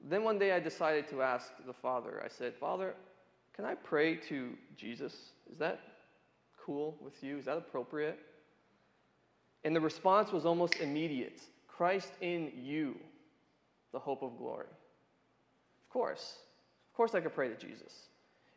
Then 0.10 0.24
one 0.24 0.40
day 0.40 0.52
I 0.52 0.60
decided 0.60 1.08
to 1.10 1.22
ask 1.22 1.52
the 1.66 1.74
Father, 1.74 2.22
I 2.24 2.28
said, 2.28 2.54
Father, 2.56 2.96
Can 3.56 3.66
I 3.66 3.76
pray 3.76 4.16
to 4.16 4.54
Jesus? 4.76 5.14
Is 5.52 5.58
that 5.60 5.80
cool 6.66 6.98
with 7.02 7.22
you? 7.24 7.38
Is 7.38 7.46
that 7.46 7.58
appropriate? 7.58 8.20
And 9.64 9.76
the 9.76 9.82
response 9.82 10.32
was 10.32 10.46
almost 10.46 10.76
immediate 10.78 11.42
Christ 11.68 12.12
in 12.22 12.52
you, 12.56 12.96
the 13.92 14.00
hope 14.00 14.24
of 14.24 14.38
glory. 14.38 14.68
Of 14.68 15.90
course. 15.90 16.38
Of 16.92 16.96
course, 16.96 17.16
I 17.16 17.20
could 17.20 17.34
pray 17.34 17.50
to 17.50 17.56
Jesus. 17.56 18.08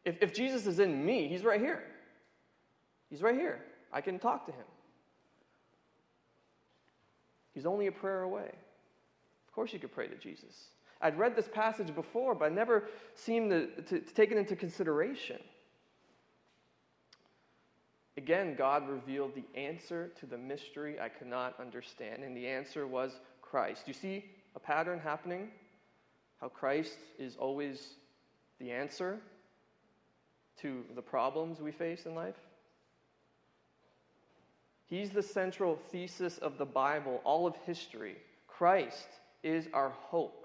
If, 0.05 0.17
if 0.21 0.35
Jesus 0.35 0.67
is 0.67 0.79
in 0.79 1.05
me, 1.05 1.29
he's 1.29 1.43
right 1.43 1.61
here. 1.61 1.85
He's 3.11 3.23
right 3.23 3.35
here. 3.35 3.61
I 3.93 4.01
can 4.01 4.19
talk 4.19 4.47
to 4.47 4.53
him. 4.53 4.65
He's 7.55 7.67
only 7.67 7.87
a 7.87 7.93
prayer 7.93 8.23
away. 8.23 8.51
Of 9.49 9.55
course, 9.55 9.73
you 9.73 9.79
could 9.79 9.93
pray 9.93 10.09
to 10.09 10.17
Jesus. 10.17 10.69
I'd 11.05 11.19
read 11.19 11.37
this 11.37 11.49
passage 11.49 11.95
before, 11.95 12.35
but 12.35 12.47
I 12.47 12.49
never 12.49 12.89
seemed 13.15 13.51
to, 13.51 13.67
to, 13.83 14.01
to 14.01 14.15
take 14.15 14.33
it 14.33 14.39
into 14.39 14.57
consideration. 14.57 15.39
Again, 18.17 18.55
God 18.57 18.89
revealed 18.89 19.33
the 19.35 19.45
answer 19.59 20.11
to 20.19 20.25
the 20.27 20.39
mystery 20.39 20.99
I 20.99 21.11
could 21.11 21.27
not 21.27 21.61
understand, 21.61 22.25
and 22.25 22.35
the 22.35 22.49
answer 22.49 22.87
was 22.87 23.21
Christ. 23.43 23.85
Do 23.85 23.91
you 23.91 23.95
see 23.95 24.25
a 24.57 24.59
pattern 24.59 24.99
happening? 24.99 25.49
How 26.41 26.49
Christ 26.49 26.97
is 27.19 27.37
always 27.37 27.95
the 28.59 28.71
answer 28.71 29.19
to 30.63 30.85
the 30.95 31.03
problems 31.03 31.61
we 31.61 31.71
face 31.71 32.07
in 32.07 32.15
life? 32.15 32.39
He's 34.87 35.11
the 35.11 35.23
central 35.23 35.77
thesis 35.91 36.39
of 36.39 36.57
the 36.57 36.65
Bible, 36.65 37.21
all 37.25 37.47
of 37.47 37.57
history. 37.67 38.17
Christ 38.47 39.09
is 39.43 39.69
our 39.75 39.91
hope. 39.91 40.44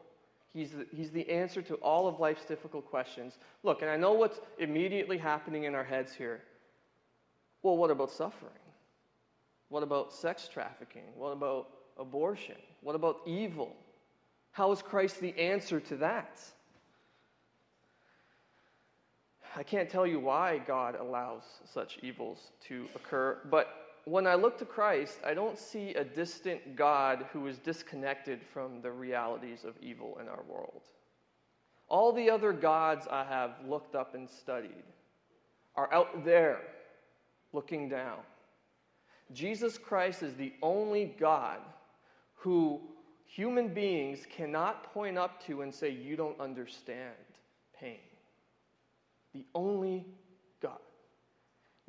He's 0.53 0.71
the, 0.71 0.87
he's 0.91 1.11
the 1.11 1.29
answer 1.29 1.61
to 1.61 1.75
all 1.75 2.07
of 2.07 2.19
life's 2.19 2.45
difficult 2.45 2.89
questions. 2.89 3.37
Look, 3.63 3.81
and 3.81 3.91
I 3.91 3.97
know 3.97 4.13
what's 4.13 4.39
immediately 4.57 5.17
happening 5.17 5.65
in 5.65 5.75
our 5.75 5.83
heads 5.83 6.13
here. 6.13 6.41
Well, 7.61 7.77
what 7.77 7.91
about 7.91 8.09
suffering? 8.09 8.51
What 9.69 9.83
about 9.83 10.11
sex 10.11 10.49
trafficking? 10.51 11.03
What 11.15 11.31
about 11.31 11.67
abortion? 11.97 12.55
What 12.81 12.95
about 12.95 13.19
evil? 13.27 13.75
How 14.51 14.71
is 14.71 14.81
Christ 14.81 15.19
the 15.19 15.37
answer 15.39 15.79
to 15.81 15.97
that? 15.97 16.39
I 19.55 19.63
can't 19.63 19.89
tell 19.89 20.07
you 20.07 20.19
why 20.19 20.59
God 20.65 20.95
allows 20.95 21.43
such 21.71 21.99
evils 22.01 22.51
to 22.67 22.87
occur, 22.95 23.37
but 23.49 23.88
when 24.09 24.25
I 24.25 24.33
look 24.33 24.57
to 24.57 24.65
Christ, 24.65 25.19
I 25.23 25.35
don't 25.35 25.57
see 25.57 25.93
a 25.93 26.03
distant 26.03 26.75
God 26.75 27.25
who 27.31 27.45
is 27.45 27.59
disconnected 27.59 28.41
from 28.41 28.81
the 28.81 28.91
realities 28.91 29.63
of 29.63 29.75
evil 29.81 30.17
in 30.19 30.27
our 30.27 30.41
world. 30.47 30.81
All 31.87 32.11
the 32.11 32.29
other 32.29 32.51
gods 32.51 33.07
I 33.09 33.23
have 33.23 33.51
looked 33.67 33.93
up 33.93 34.15
and 34.15 34.27
studied 34.27 34.83
are 35.75 35.93
out 35.93 36.25
there 36.25 36.61
looking 37.53 37.87
down. 37.87 38.17
Jesus 39.31 39.77
Christ 39.77 40.23
is 40.23 40.33
the 40.33 40.53
only 40.63 41.13
God 41.19 41.59
who 42.33 42.81
human 43.25 43.67
beings 43.67 44.25
cannot 44.27 44.91
point 44.91 45.19
up 45.19 45.45
to 45.45 45.61
and 45.61 45.73
say, 45.73 45.91
You 45.91 46.15
don't 46.15 46.39
understand 46.39 47.13
pain. 47.79 47.99
The 49.35 49.45
only 49.53 50.07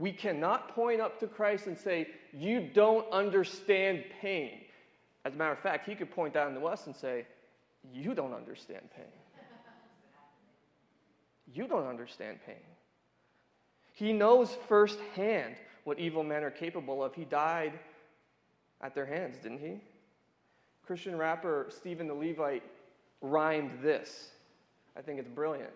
we 0.01 0.11
cannot 0.11 0.75
point 0.75 0.99
up 0.99 1.21
to 1.21 1.27
Christ 1.27 1.67
and 1.67 1.79
say, 1.79 2.09
You 2.33 2.71
don't 2.73 3.09
understand 3.13 4.03
pain. 4.21 4.63
As 5.27 5.35
a 5.35 5.37
matter 5.37 5.53
of 5.53 5.59
fact, 5.59 5.87
he 5.87 5.95
could 5.95 6.11
point 6.11 6.33
down 6.33 6.55
to 6.55 6.67
us 6.67 6.87
and 6.87 6.97
say, 6.97 7.27
You 7.93 8.15
don't 8.15 8.33
understand 8.33 8.89
pain. 8.97 9.05
You 11.53 11.67
don't 11.67 11.87
understand 11.87 12.39
pain. 12.47 12.55
He 13.93 14.13
knows 14.15 14.57
firsthand 14.69 15.57
what 15.85 15.99
evil 15.99 16.23
men 16.23 16.45
are 16.45 16.51
capable 16.51 17.05
of. 17.05 17.15
He 17.15 17.25
died 17.25 17.79
at 18.81 18.95
their 18.95 19.05
hands, 19.05 19.37
didn't 19.43 19.59
he? 19.59 19.81
Christian 20.87 21.19
rapper 21.19 21.67
Stephen 21.69 22.07
the 22.07 22.15
Levite 22.15 22.63
rhymed 23.21 23.83
this. 23.83 24.31
I 24.97 25.03
think 25.03 25.19
it's 25.19 25.29
brilliant. 25.29 25.73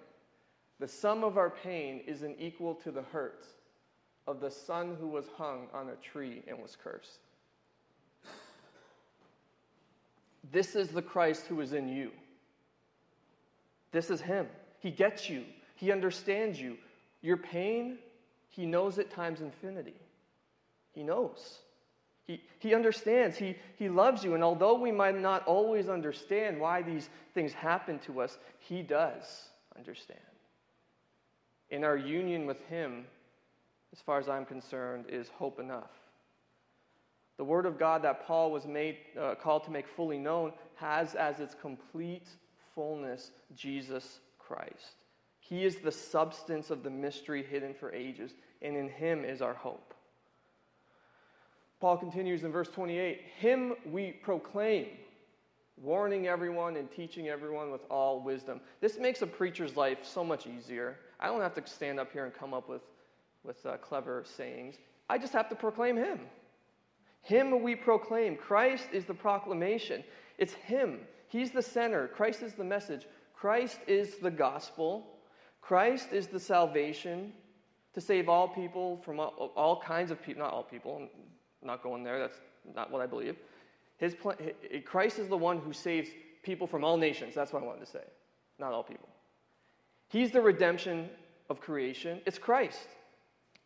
The 0.80 0.88
sum 0.88 1.24
of 1.24 1.36
our 1.36 1.50
pain 1.50 2.00
isn't 2.06 2.36
equal 2.40 2.74
to 2.76 2.90
the 2.90 3.02
hurt 3.02 3.44
of 4.26 4.40
the 4.40 4.50
son 4.50 4.96
who 4.98 5.08
was 5.08 5.26
hung 5.36 5.66
on 5.74 5.90
a 5.90 5.96
tree 5.96 6.42
and 6.48 6.58
was 6.60 6.76
cursed. 6.82 7.20
This 10.52 10.76
is 10.76 10.88
the 10.88 11.02
Christ 11.02 11.46
who 11.46 11.60
is 11.60 11.72
in 11.72 11.88
you. 11.88 12.10
This 13.92 14.10
is 14.10 14.20
Him. 14.20 14.46
He 14.80 14.90
gets 14.90 15.28
you, 15.28 15.44
He 15.76 15.92
understands 15.92 16.60
you. 16.60 16.76
Your 17.22 17.36
pain, 17.36 17.98
He 18.48 18.66
knows 18.66 18.98
it 18.98 19.10
times 19.10 19.40
infinity. 19.40 19.94
He 20.92 21.02
knows. 21.02 21.58
He, 22.26 22.40
he 22.58 22.74
understands. 22.74 23.36
He, 23.36 23.56
he 23.76 23.88
loves 23.88 24.24
you. 24.24 24.34
And 24.34 24.42
although 24.42 24.74
we 24.74 24.90
might 24.90 25.20
not 25.20 25.46
always 25.46 25.88
understand 25.88 26.58
why 26.58 26.80
these 26.82 27.10
things 27.34 27.52
happen 27.52 27.98
to 28.00 28.20
us, 28.20 28.38
He 28.58 28.82
does 28.82 29.48
understand. 29.76 30.20
In 31.70 31.84
our 31.84 31.96
union 31.96 32.46
with 32.46 32.60
Him, 32.66 33.04
as 33.94 34.00
far 34.00 34.18
as 34.18 34.28
I'm 34.28 34.44
concerned, 34.44 35.04
is 35.08 35.28
hope 35.28 35.60
enough. 35.60 35.92
The 37.36 37.44
Word 37.44 37.64
of 37.64 37.78
God 37.78 38.02
that 38.02 38.26
Paul 38.26 38.50
was 38.50 38.66
made, 38.66 38.96
uh, 39.18 39.36
called 39.36 39.62
to 39.64 39.70
make 39.70 39.86
fully 39.86 40.18
known 40.18 40.52
has 40.74 41.14
as 41.14 41.38
its 41.38 41.54
complete 41.54 42.26
fullness 42.74 43.30
Jesus 43.54 44.18
Christ. 44.36 45.04
He 45.38 45.64
is 45.64 45.76
the 45.76 45.92
substance 45.92 46.70
of 46.70 46.82
the 46.82 46.90
mystery 46.90 47.44
hidden 47.44 47.72
for 47.72 47.92
ages, 47.92 48.32
and 48.62 48.76
in 48.76 48.88
Him 48.88 49.24
is 49.24 49.40
our 49.40 49.54
hope. 49.54 49.94
Paul 51.80 51.96
continues 51.96 52.42
in 52.42 52.50
verse 52.50 52.68
28 52.68 53.20
Him 53.38 53.74
we 53.86 54.10
proclaim, 54.10 54.88
warning 55.80 56.26
everyone 56.26 56.76
and 56.76 56.90
teaching 56.90 57.28
everyone 57.28 57.70
with 57.70 57.82
all 57.88 58.20
wisdom. 58.20 58.60
This 58.80 58.98
makes 58.98 59.22
a 59.22 59.26
preacher's 59.26 59.76
life 59.76 59.98
so 60.02 60.24
much 60.24 60.48
easier. 60.48 60.96
I 61.20 61.28
don't 61.28 61.42
have 61.42 61.54
to 61.54 61.64
stand 61.64 62.00
up 62.00 62.12
here 62.12 62.24
and 62.24 62.34
come 62.34 62.52
up 62.52 62.68
with 62.68 62.82
with 63.44 63.64
uh, 63.66 63.76
clever 63.76 64.24
sayings. 64.26 64.76
I 65.08 65.18
just 65.18 65.32
have 65.32 65.48
to 65.50 65.54
proclaim 65.54 65.96
Him. 65.96 66.20
Him 67.22 67.62
we 67.62 67.74
proclaim. 67.74 68.36
Christ 68.36 68.88
is 68.92 69.04
the 69.04 69.14
proclamation. 69.14 70.02
It's 70.38 70.54
Him. 70.54 71.00
He's 71.28 71.50
the 71.50 71.62
center. 71.62 72.08
Christ 72.08 72.42
is 72.42 72.54
the 72.54 72.64
message. 72.64 73.06
Christ 73.34 73.78
is 73.86 74.16
the 74.16 74.30
gospel. 74.30 75.06
Christ 75.60 76.12
is 76.12 76.26
the 76.26 76.40
salvation 76.40 77.32
to 77.94 78.00
save 78.00 78.28
all 78.28 78.48
people 78.48 79.00
from 79.04 79.20
all, 79.20 79.52
all 79.56 79.80
kinds 79.80 80.10
of 80.10 80.22
people. 80.22 80.42
Not 80.42 80.52
all 80.52 80.62
people. 80.62 80.96
I'm 80.96 81.66
not 81.66 81.82
going 81.82 82.02
there. 82.02 82.18
That's 82.18 82.40
not 82.74 82.90
what 82.90 83.00
I 83.00 83.06
believe. 83.06 83.36
His 83.96 84.16
Christ 84.84 85.18
is 85.18 85.28
the 85.28 85.36
one 85.36 85.58
who 85.58 85.72
saves 85.72 86.08
people 86.42 86.66
from 86.66 86.84
all 86.84 86.96
nations. 86.96 87.34
That's 87.34 87.52
what 87.52 87.62
I 87.62 87.66
wanted 87.66 87.84
to 87.84 87.90
say. 87.90 88.04
Not 88.58 88.72
all 88.72 88.82
people. 88.82 89.08
He's 90.08 90.30
the 90.30 90.40
redemption 90.40 91.08
of 91.48 91.60
creation. 91.60 92.20
It's 92.26 92.38
Christ. 92.38 92.88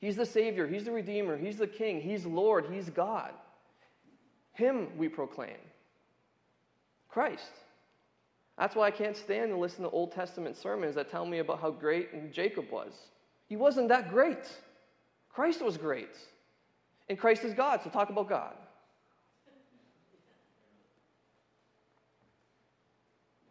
He's 0.01 0.17
the 0.17 0.27
Savior, 0.27 0.67
He's 0.67 0.85
the 0.85 0.93
Redeemer, 0.93 1.37
He's 1.37 1.59
the 1.59 1.67
King, 1.67 2.01
He's 2.01 2.25
Lord, 2.25 2.67
He's 2.73 2.89
God. 2.91 3.33
Him 4.53 4.89
we 4.97 5.09
proclaim. 5.09 5.57
Christ. 7.09 7.53
That's 8.57 8.75
why 8.75 8.87
I 8.87 8.91
can't 8.91 9.17
stand 9.17 9.51
to 9.51 9.57
listen 9.57 9.85
to 9.85 9.91
Old 9.91 10.13
Testament 10.13 10.57
sermons 10.57 10.97
that 10.97 11.11
tell 11.11 11.25
me 11.25 11.39
about 11.39 11.61
how 11.61 11.71
great 11.71 12.33
Jacob 12.33 12.71
was. 12.71 12.93
He 13.49 13.57
wasn't 13.57 13.89
that 13.89 14.11
great. 14.11 14.51
Christ 15.33 15.63
was 15.63 15.77
great. 15.77 16.17
And 17.09 17.19
Christ 17.19 17.45
is 17.45 17.55
God, 17.55 17.81
so 17.83 17.91
talk 17.91 18.11
about 18.11 18.29
God. 18.29 18.55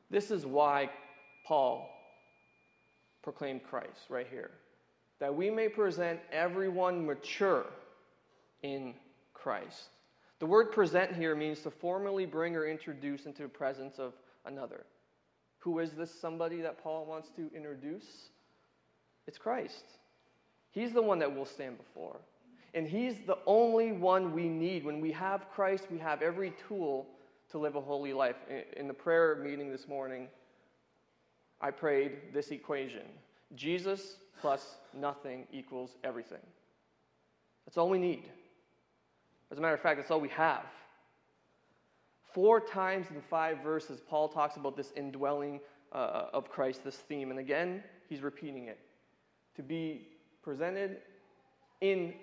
This 0.09 0.31
is 0.31 0.45
why 0.45 0.89
Paul 1.45 1.89
proclaimed 3.23 3.63
Christ 3.63 4.09
right 4.09 4.27
here 4.29 4.51
that 5.19 5.35
we 5.35 5.49
may 5.49 5.67
present 5.69 6.19
everyone 6.31 7.05
mature 7.05 7.65
in 8.61 8.93
Christ. 9.33 9.89
The 10.39 10.45
word 10.45 10.71
present 10.71 11.15
here 11.15 11.35
means 11.35 11.61
to 11.61 11.71
formally 11.71 12.25
bring 12.25 12.55
or 12.55 12.67
introduce 12.67 13.25
into 13.25 13.43
the 13.43 13.49
presence 13.49 13.97
of 13.97 14.13
another. 14.45 14.85
Who 15.59 15.79
is 15.79 15.91
this 15.91 16.13
somebody 16.13 16.61
that 16.61 16.81
Paul 16.83 17.05
wants 17.05 17.29
to 17.35 17.49
introduce? 17.55 18.05
It's 19.25 19.37
Christ. 19.37 19.83
He's 20.71 20.93
the 20.93 21.01
one 21.01 21.19
that 21.19 21.33
we'll 21.33 21.45
stand 21.45 21.77
before. 21.77 22.17
And 22.73 22.87
He's 22.87 23.17
the 23.25 23.39
only 23.47 23.91
one 23.91 24.33
we 24.33 24.47
need. 24.47 24.85
When 24.85 25.01
we 25.01 25.11
have 25.13 25.49
Christ, 25.51 25.87
we 25.91 25.97
have 25.97 26.21
every 26.21 26.53
tool 26.67 27.07
to 27.51 27.57
live 27.57 27.75
a 27.75 27.81
holy 27.81 28.13
life. 28.13 28.35
In 28.75 28.87
the 28.87 28.93
prayer 28.93 29.35
meeting 29.43 29.71
this 29.71 29.87
morning, 29.87 30.27
I 31.59 31.71
prayed 31.71 32.33
this 32.33 32.51
equation 32.51 33.03
Jesus 33.55 34.17
plus 34.39 34.75
nothing 34.93 35.47
equals 35.51 35.95
everything. 36.03 36.45
That's 37.65 37.77
all 37.77 37.89
we 37.89 37.99
need. 37.99 38.23
As 39.51 39.57
a 39.57 39.61
matter 39.61 39.73
of 39.73 39.81
fact, 39.81 39.97
that's 39.97 40.11
all 40.11 40.21
we 40.21 40.29
have. 40.29 40.65
Four 42.33 42.59
times 42.59 43.07
in 43.09 43.21
five 43.29 43.59
verses, 43.63 44.01
Paul 44.07 44.27
talks 44.29 44.57
about 44.57 44.75
this 44.75 44.91
indwelling 44.95 45.59
uh, 45.91 46.25
of 46.33 46.49
Christ, 46.49 46.83
this 46.83 46.95
theme. 46.95 47.31
And 47.31 47.39
again, 47.39 47.83
he's 48.09 48.21
repeating 48.21 48.65
it 48.65 48.79
to 49.55 49.63
be 49.63 50.07
presented 50.43 50.97
in 51.81 52.13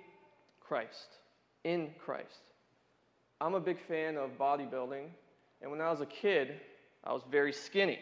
Christ. 0.60 1.18
In 1.64 1.90
Christ. 1.98 2.42
I'm 3.40 3.54
a 3.54 3.60
big 3.60 3.78
fan 3.86 4.16
of 4.16 4.38
bodybuilding, 4.38 5.06
and 5.60 5.70
when 5.70 5.80
I 5.80 5.90
was 5.90 6.00
a 6.00 6.06
kid, 6.06 6.60
I 7.02 7.12
was 7.12 7.22
very 7.30 7.52
skinny. 7.52 7.98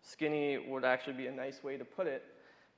Skinny 0.00 0.58
would 0.58 0.84
actually 0.84 1.14
be 1.14 1.26
a 1.26 1.32
nice 1.32 1.62
way 1.62 1.76
to 1.76 1.84
put 1.84 2.06
it. 2.06 2.22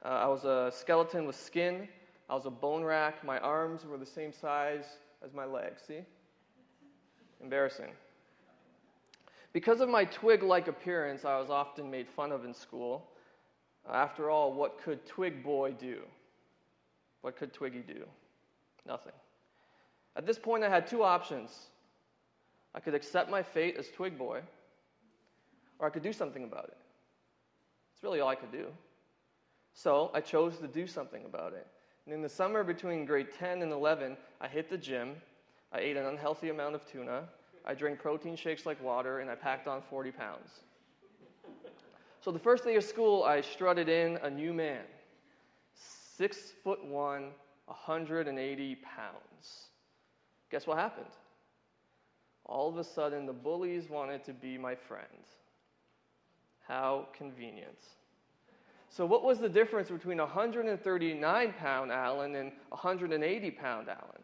Uh, 0.05 0.09
I 0.09 0.27
was 0.29 0.45
a 0.45 0.73
skeleton 0.75 1.27
with 1.27 1.37
skin. 1.37 1.89
I 2.29 2.35
was 2.35 2.47
a 2.47 2.51
bone 2.51 2.83
rack. 2.83 3.25
My 3.25 3.39
arms 3.39 3.85
were 3.85 3.99
the 3.99 4.07
same 4.07 4.33
size 4.33 4.85
as 5.25 5.35
my 5.35 5.45
legs. 5.45 5.83
See? 5.87 6.01
Embarrassing. 7.43 7.91
Because 9.53 9.81
of 9.81 9.89
my 9.89 10.05
twig 10.05 10.43
like 10.43 10.69
appearance, 10.69 11.25
I 11.25 11.39
was 11.39 11.51
often 11.51 11.91
made 11.91 12.09
fun 12.09 12.33
of 12.33 12.45
in 12.45 12.55
school. 12.55 13.09
After 13.91 14.31
all, 14.31 14.53
what 14.53 14.81
could 14.83 15.05
Twig 15.07 15.43
Boy 15.43 15.73
do? 15.73 16.03
What 17.23 17.37
could 17.37 17.53
Twiggy 17.53 17.81
do? 17.81 18.05
Nothing. 18.87 19.13
At 20.17 20.27
this 20.27 20.39
point, 20.39 20.65
I 20.65 20.69
had 20.69 20.87
two 20.87 21.03
options. 21.03 21.51
I 22.75 22.81
could 22.81 22.95
accept 22.95 23.31
my 23.31 23.43
fate 23.43 23.77
as 23.77 23.89
Twig 23.89 24.17
Boy, 24.17 24.41
or 25.79 25.87
I 25.87 25.91
could 25.91 26.03
do 26.03 26.13
something 26.13 26.45
about 26.45 26.65
it. 26.65 26.77
It's 27.95 28.03
really 28.03 28.21
all 28.21 28.29
I 28.29 28.37
could 28.37 28.53
do. 28.53 28.67
So 29.75 30.11
I 30.15 30.21
chose 30.21 30.59
to 30.59 30.69
do 30.69 30.87
something 30.87 31.25
about 31.25 31.53
it. 31.53 31.67
And 32.07 32.15
in 32.15 32.23
the 32.23 32.29
summer 32.29 32.65
between 32.65 33.05
grade 33.05 33.29
10 33.39 33.63
and 33.63 33.73
11, 33.73 34.17
I 34.41 34.49
hit 34.49 34.69
the 34.69 34.79
gym. 34.79 35.17
I 35.73 35.81
ate 35.81 35.97
an 35.97 36.07
unhealthy 36.07 36.49
amount 36.49 36.75
of 36.75 36.87
tuna. 36.91 37.29
I 37.65 37.75
drank 37.75 38.01
protein 38.01 38.37
shakes 38.37 38.67
like 38.67 38.83
water, 38.83 39.21
and 39.21 39.31
I 39.31 39.35
packed 39.35 39.69
on 39.69 39.83
40 39.83 40.11
pounds. 40.13 40.61
So 42.23 42.31
the 42.31 42.39
first 42.39 42.65
day 42.65 42.77
of 42.77 42.85
school, 42.85 43.23
I 43.23 43.41
strutted 43.41 43.89
in 43.89 44.19
a 44.23 44.31
new 44.31 44.53
man, 44.53 44.83
six 45.75 46.53
foot 46.63 46.85
one, 46.85 47.31
180 47.67 48.77
pounds. 48.77 49.69
Guess 50.51 50.67
what 50.67 50.79
happened? 50.79 51.07
All 52.45 52.69
of 52.69 52.77
a 52.79 52.85
sudden, 52.85 53.27
the 53.27 53.33
bullies 53.33 53.89
wanted 53.89 54.25
to 54.25 54.33
be 54.33 54.59
my 54.59 54.75
friend. 54.75 55.07
How 56.67 57.07
convenient. 57.17 57.79
So, 58.91 59.07
what 59.07 59.23
was 59.23 59.39
the 59.39 59.49
difference 59.49 59.89
between 59.89 60.19
139 60.19 61.53
pound 61.53 61.91
Alin 61.93 62.35
and 62.35 62.53
180 62.71 63.51
pound 63.53 63.87
Alin? 63.87 64.21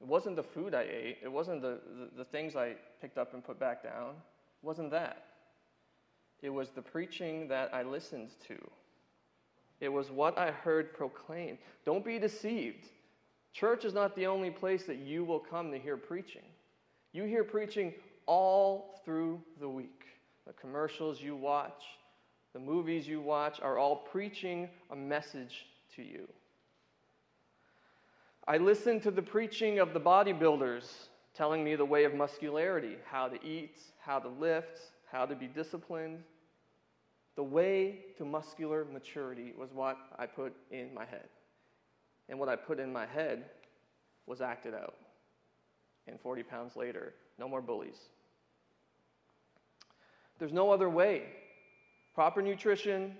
It 0.00 0.06
wasn't 0.06 0.34
the 0.34 0.42
food 0.42 0.74
I 0.74 0.82
ate, 0.82 1.18
it 1.22 1.30
wasn't 1.30 1.62
the, 1.62 1.78
the, 1.96 2.08
the, 2.18 2.24
things 2.24 2.56
I 2.56 2.74
picked 3.00 3.18
up 3.18 3.32
and 3.32 3.44
put 3.44 3.60
back 3.60 3.84
down. 3.84 4.10
It 4.10 4.66
wasn't 4.66 4.90
that. 4.90 5.26
It 6.42 6.50
was 6.50 6.70
the 6.70 6.82
preaching 6.82 7.46
that 7.48 7.72
I 7.72 7.82
listened 7.82 8.30
to. 8.48 8.56
It 9.80 9.90
was 9.90 10.10
what 10.10 10.36
I 10.36 10.50
heard 10.50 10.92
proclaimed. 10.92 11.58
Don't 11.84 12.04
be 12.04 12.18
deceived. 12.18 12.88
Church 13.52 13.84
is 13.84 13.94
not 13.94 14.16
the 14.16 14.26
only 14.26 14.50
place 14.50 14.84
that 14.84 14.98
you 14.98 15.24
will 15.24 15.38
come 15.38 15.70
to 15.70 15.78
hear 15.78 15.96
preaching. 15.96 16.44
You 17.12 17.24
hear 17.24 17.44
preaching 17.44 17.92
all 18.26 19.00
through 19.04 19.40
the 19.60 19.68
week. 19.68 20.04
The 20.46 20.52
commercials 20.54 21.20
you 21.20 21.36
watch, 21.36 21.82
the 22.52 22.58
movies 22.58 23.06
you 23.06 23.20
watch 23.20 23.60
are 23.60 23.78
all 23.78 23.96
preaching 23.96 24.68
a 24.90 24.96
message 24.96 25.66
to 25.96 26.02
you. 26.02 26.28
I 28.46 28.56
listened 28.56 29.02
to 29.04 29.10
the 29.10 29.22
preaching 29.22 29.78
of 29.78 29.92
the 29.92 30.00
bodybuilders 30.00 30.90
telling 31.34 31.62
me 31.62 31.76
the 31.76 31.84
way 31.84 32.04
of 32.04 32.14
muscularity, 32.14 32.96
how 33.08 33.28
to 33.28 33.44
eat, 33.46 33.78
how 34.00 34.18
to 34.18 34.28
lift, 34.28 34.80
how 35.10 35.26
to 35.26 35.36
be 35.36 35.46
disciplined. 35.46 36.22
The 37.36 37.42
way 37.42 38.00
to 38.18 38.24
muscular 38.24 38.84
maturity 38.84 39.52
was 39.56 39.70
what 39.72 39.96
I 40.18 40.26
put 40.26 40.52
in 40.70 40.92
my 40.92 41.04
head. 41.04 41.28
And 42.28 42.38
what 42.38 42.48
I 42.48 42.56
put 42.56 42.80
in 42.80 42.92
my 42.92 43.06
head 43.06 43.44
was 44.26 44.40
acted 44.40 44.74
out. 44.74 44.96
And 46.06 46.20
40 46.20 46.42
pounds 46.42 46.76
later, 46.76 47.14
no 47.38 47.48
more 47.48 47.62
bullies. 47.62 47.98
There's 50.38 50.52
no 50.52 50.70
other 50.70 50.90
way. 50.90 51.22
Proper 52.20 52.42
nutrition, 52.42 53.16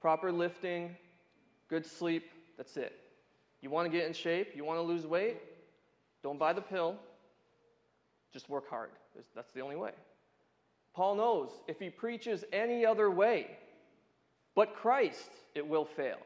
proper 0.00 0.32
lifting, 0.32 0.96
good 1.68 1.86
sleep, 1.86 2.24
that's 2.56 2.76
it. 2.76 2.92
You 3.60 3.70
want 3.70 3.86
to 3.86 3.96
get 3.96 4.04
in 4.04 4.12
shape, 4.12 4.48
you 4.56 4.64
want 4.64 4.78
to 4.78 4.82
lose 4.82 5.06
weight, 5.06 5.36
don't 6.24 6.40
buy 6.40 6.52
the 6.52 6.60
pill, 6.60 6.96
just 8.32 8.48
work 8.48 8.68
hard. 8.68 8.90
That's 9.36 9.52
the 9.52 9.60
only 9.60 9.76
way. 9.76 9.92
Paul 10.92 11.14
knows 11.14 11.50
if 11.68 11.78
he 11.78 11.88
preaches 11.88 12.44
any 12.52 12.84
other 12.84 13.12
way 13.12 13.46
but 14.56 14.74
Christ, 14.74 15.30
it 15.54 15.64
will 15.64 15.84
fail. 15.84 16.18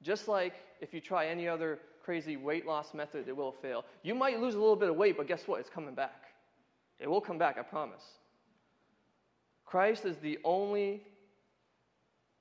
Just 0.00 0.28
like 0.28 0.54
if 0.80 0.94
you 0.94 1.00
try 1.00 1.26
any 1.26 1.48
other 1.48 1.80
crazy 2.04 2.36
weight 2.36 2.68
loss 2.68 2.94
method, 2.94 3.26
it 3.26 3.36
will 3.36 3.50
fail. 3.50 3.84
You 4.04 4.14
might 4.14 4.40
lose 4.40 4.54
a 4.54 4.60
little 4.60 4.76
bit 4.76 4.90
of 4.90 4.94
weight, 4.94 5.16
but 5.16 5.26
guess 5.26 5.48
what? 5.48 5.58
It's 5.58 5.70
coming 5.70 5.96
back. 5.96 6.26
It 7.00 7.10
will 7.10 7.20
come 7.20 7.36
back, 7.36 7.58
I 7.58 7.62
promise. 7.62 8.04
Christ 9.72 10.04
is 10.04 10.18
the 10.18 10.38
only 10.44 11.00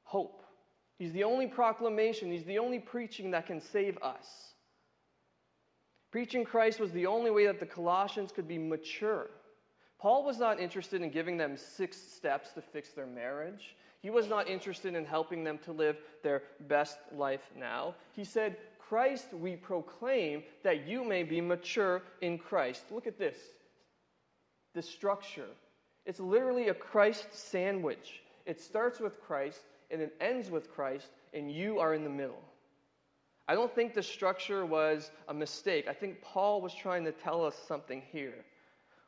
hope. 0.03 0.43
He's 0.99 1.13
the 1.13 1.23
only 1.23 1.47
proclamation, 1.47 2.29
He's 2.29 2.43
the 2.43 2.59
only 2.59 2.77
preaching 2.77 3.31
that 3.31 3.47
can 3.47 3.61
save 3.61 3.97
us. 4.01 4.27
Preaching 6.11 6.43
Christ 6.43 6.81
was 6.81 6.91
the 6.91 7.05
only 7.05 7.31
way 7.31 7.45
that 7.45 7.61
the 7.61 7.65
Colossians 7.65 8.33
could 8.33 8.49
be 8.49 8.57
mature. 8.57 9.27
Paul 9.97 10.25
was 10.25 10.39
not 10.39 10.59
interested 10.59 11.01
in 11.01 11.09
giving 11.09 11.37
them 11.37 11.55
six 11.55 11.95
steps 11.95 12.51
to 12.51 12.61
fix 12.61 12.89
their 12.89 13.07
marriage. 13.07 13.77
He 14.01 14.09
was 14.09 14.27
not 14.27 14.49
interested 14.49 14.93
in 14.93 15.05
helping 15.05 15.45
them 15.45 15.57
to 15.59 15.71
live 15.71 15.95
their 16.23 16.43
best 16.67 16.97
life 17.13 17.49
now. 17.57 17.95
He 18.11 18.25
said, 18.25 18.57
Christ 18.77 19.33
we 19.33 19.55
proclaim 19.55 20.43
that 20.63 20.85
you 20.85 21.05
may 21.05 21.23
be 21.23 21.39
mature 21.39 22.01
in 22.19 22.37
Christ. 22.37 22.83
Look 22.91 23.07
at 23.07 23.17
this 23.17 23.37
the 24.73 24.81
structure. 24.81 25.47
It's 26.05 26.19
literally 26.19 26.69
a 26.69 26.73
Christ 26.73 27.27
sandwich. 27.31 28.21
It 28.45 28.59
starts 28.59 28.99
with 28.99 29.21
Christ 29.21 29.61
and 29.91 30.01
it 30.01 30.15
ends 30.21 30.49
with 30.49 30.71
Christ, 30.71 31.09
and 31.33 31.51
you 31.51 31.79
are 31.79 31.93
in 31.93 32.05
the 32.05 32.09
middle. 32.09 32.41
I 33.47 33.55
don't 33.55 33.73
think 33.75 33.93
the 33.93 34.01
structure 34.01 34.65
was 34.65 35.11
a 35.27 35.33
mistake. 35.33 35.87
I 35.89 35.93
think 35.93 36.21
Paul 36.21 36.61
was 36.61 36.73
trying 36.73 37.03
to 37.03 37.11
tell 37.11 37.45
us 37.45 37.55
something 37.67 38.01
here. 38.11 38.45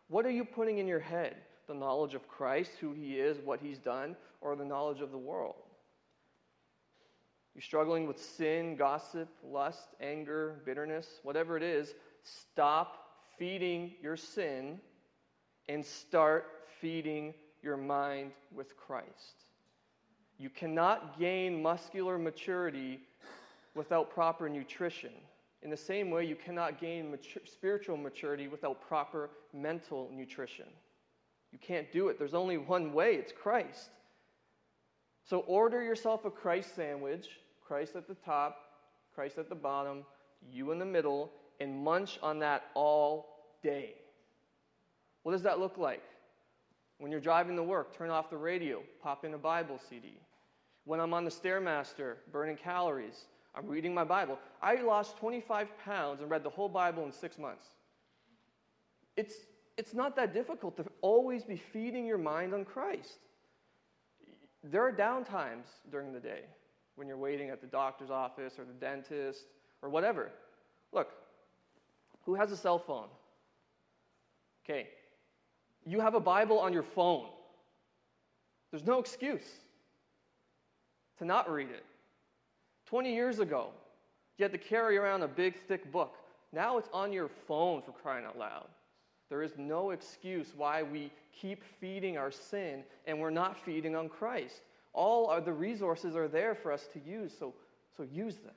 What 0.10 0.26
are 0.26 0.32
you 0.32 0.44
putting 0.44 0.80
in 0.80 0.88
your 0.88 1.00
head? 1.00 1.38
The 1.68 1.74
knowledge 1.74 2.14
of 2.14 2.28
Christ, 2.28 2.72
who 2.82 2.92
he 2.92 3.14
is, 3.14 3.38
what 3.44 3.62
he's 3.62 3.78
done, 3.78 4.18
or 4.42 4.58
the 4.58 4.66
knowledge 4.66 5.00
of 5.00 5.12
the 5.12 5.18
world? 5.18 5.56
You're 7.56 7.62
struggling 7.62 8.08
with 8.08 8.20
sin, 8.20 8.76
gossip, 8.76 9.30
lust, 9.46 9.88
anger, 10.02 10.62
bitterness, 10.66 11.08
whatever 11.24 11.56
it 11.56 11.64
is, 11.64 11.94
stop 12.24 12.98
feeding 13.38 13.94
your 14.02 14.18
sin 14.18 14.80
and 15.70 15.86
start 15.86 16.46
feeding 16.84 17.34
your 17.62 17.78
mind 17.78 18.34
with 18.54 18.76
Christ. 18.76 19.46
You 20.38 20.50
cannot 20.50 21.18
gain 21.18 21.62
muscular 21.62 22.18
maturity 22.18 23.00
without 23.74 24.14
proper 24.14 24.50
nutrition. 24.50 25.14
In 25.62 25.70
the 25.70 25.78
same 25.78 26.12
way, 26.12 26.26
you 26.26 26.36
cannot 26.36 26.82
gain 26.82 27.10
mature, 27.10 27.42
spiritual 27.46 27.96
maturity 27.96 28.50
without 28.50 28.82
proper 28.86 29.30
mental 29.54 30.10
nutrition. 30.14 30.66
You 31.54 31.60
can't 31.60 31.90
do 31.94 32.10
it. 32.10 32.20
There's 32.20 32.34
only 32.34 32.58
one 32.58 32.92
way 32.92 33.16
it's 33.16 33.32
Christ. 33.32 33.90
So 35.24 35.40
order 35.48 35.82
yourself 35.82 36.26
a 36.26 36.32
Christ 36.32 36.76
sandwich 36.76 37.30
Christ 37.66 37.96
at 37.96 38.10
the 38.10 38.16
top, 38.16 38.58
Christ 39.16 39.38
at 39.38 39.48
the 39.48 39.56
bottom, 39.56 40.04
you 40.52 40.74
in 40.74 40.80
the 40.80 40.86
middle, 40.86 41.32
and 41.62 41.82
munch 41.82 42.20
on 42.22 42.40
that 42.40 42.66
all 42.74 43.54
day. 43.64 43.94
What 45.22 45.32
does 45.32 45.44
that 45.44 45.60
look 45.60 45.78
like? 45.78 46.04
When 47.00 47.12
you're 47.12 47.20
driving 47.20 47.56
to 47.58 47.64
work, 47.64 47.96
turn 47.96 48.10
off 48.10 48.30
the 48.30 48.38
radio, 48.38 48.82
pop 49.02 49.26
in 49.26 49.34
a 49.34 49.38
Bible 49.38 49.80
CD. 49.90 50.20
When 50.86 51.00
I'm 51.00 51.14
on 51.14 51.24
the 51.24 51.32
Stairmaster, 51.32 52.16
burning 52.32 52.58
calories, 52.58 53.26
I'm 53.56 53.68
reading 53.68 53.94
my 53.94 54.04
Bible. 54.04 54.40
I 54.62 54.76
lost 54.76 55.18
25 55.18 55.68
pounds 55.86 56.22
and 56.22 56.30
read 56.30 56.44
the 56.44 56.50
whole 56.50 56.70
Bible 56.70 57.04
in 57.06 57.12
six 57.12 57.38
months. 57.38 57.66
It's, 59.16 59.36
it's 59.78 59.94
not 59.94 60.16
that 60.16 60.34
difficult 60.34 60.76
to 60.78 60.86
always 61.02 61.44
be 61.44 61.56
feeding 61.56 62.06
your 62.06 62.18
mind 62.18 62.54
on 62.54 62.66
Christ. 62.66 63.20
There 64.64 64.82
are 64.82 64.92
down 64.92 65.26
times 65.26 65.68
during 65.92 66.14
the 66.14 66.20
day 66.20 66.42
when 66.96 67.08
you're 67.08 67.18
waiting 67.18 67.50
at 67.50 67.62
the 67.62 67.68
doctor's 67.68 68.10
office 68.10 68.58
or 68.58 68.66
the 68.66 68.74
dentist 68.74 69.46
or 69.82 69.90
whatever. 69.90 70.32
Look, 70.92 71.10
who 72.24 72.36
has 72.36 72.52
a 72.52 72.58
cell 72.58 72.80
phone? 72.80 73.08
Okay, 74.64 74.88
you 75.86 76.00
have 76.00 76.16
a 76.16 76.20
Bible 76.20 76.60
on 76.60 76.74
your 76.74 76.84
phone. 76.84 77.26
There's 78.72 78.86
no 78.86 79.00
excuse 79.00 79.48
to 81.20 81.26
not 81.26 81.52
read 81.52 81.70
it. 81.70 81.86
20 82.88 83.14
years 83.14 83.40
ago, 83.40 83.68
you 84.38 84.44
had 84.44 84.52
to 84.52 84.58
carry 84.58 84.98
around 84.98 85.22
a 85.22 85.28
big, 85.28 85.56
thick 85.68 85.92
book. 85.92 86.16
Now 86.52 86.78
it's 86.78 86.90
on 86.94 87.14
your 87.14 87.30
phone 87.48 87.82
for 87.82 87.92
crying 87.92 88.26
out 88.26 88.38
loud. 88.38 88.68
There 89.30 89.42
is 89.42 89.54
no 89.58 89.92
excuse 89.92 90.54
why 90.56 90.84
we 90.84 91.12
keep 91.32 91.64
feeding 91.80 92.18
our 92.18 92.32
sin 92.32 92.84
and 93.08 93.20
we're 93.20 93.30
not 93.30 93.58
feeding 93.58 93.96
on 93.96 94.10
Christ. 94.10 94.62
All 94.94 95.28
are, 95.28 95.42
the 95.42 95.54
resources 95.54 96.16
are 96.16 96.28
there 96.28 96.54
for 96.54 96.72
us 96.72 96.88
to 96.94 97.00
use, 97.00 97.32
so, 97.38 97.54
so 97.98 98.04
use 98.04 98.36
them. 98.38 98.54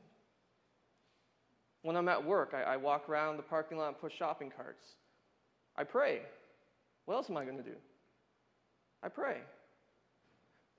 When 1.82 1.96
I'm 1.96 2.08
at 2.08 2.22
work, 2.22 2.52
I, 2.54 2.74
I 2.74 2.76
walk 2.76 3.08
around 3.08 3.36
the 3.36 3.42
parking 3.42 3.78
lot 3.78 3.88
and 3.88 3.98
push 3.98 4.12
shopping 4.14 4.52
carts. 4.54 4.86
I 5.76 5.84
pray. 5.84 6.20
What 7.06 7.14
else 7.14 7.30
am 7.30 7.36
I 7.36 7.44
going 7.44 7.56
to 7.56 7.62
do? 7.62 7.76
I 9.02 9.08
pray. 9.08 9.38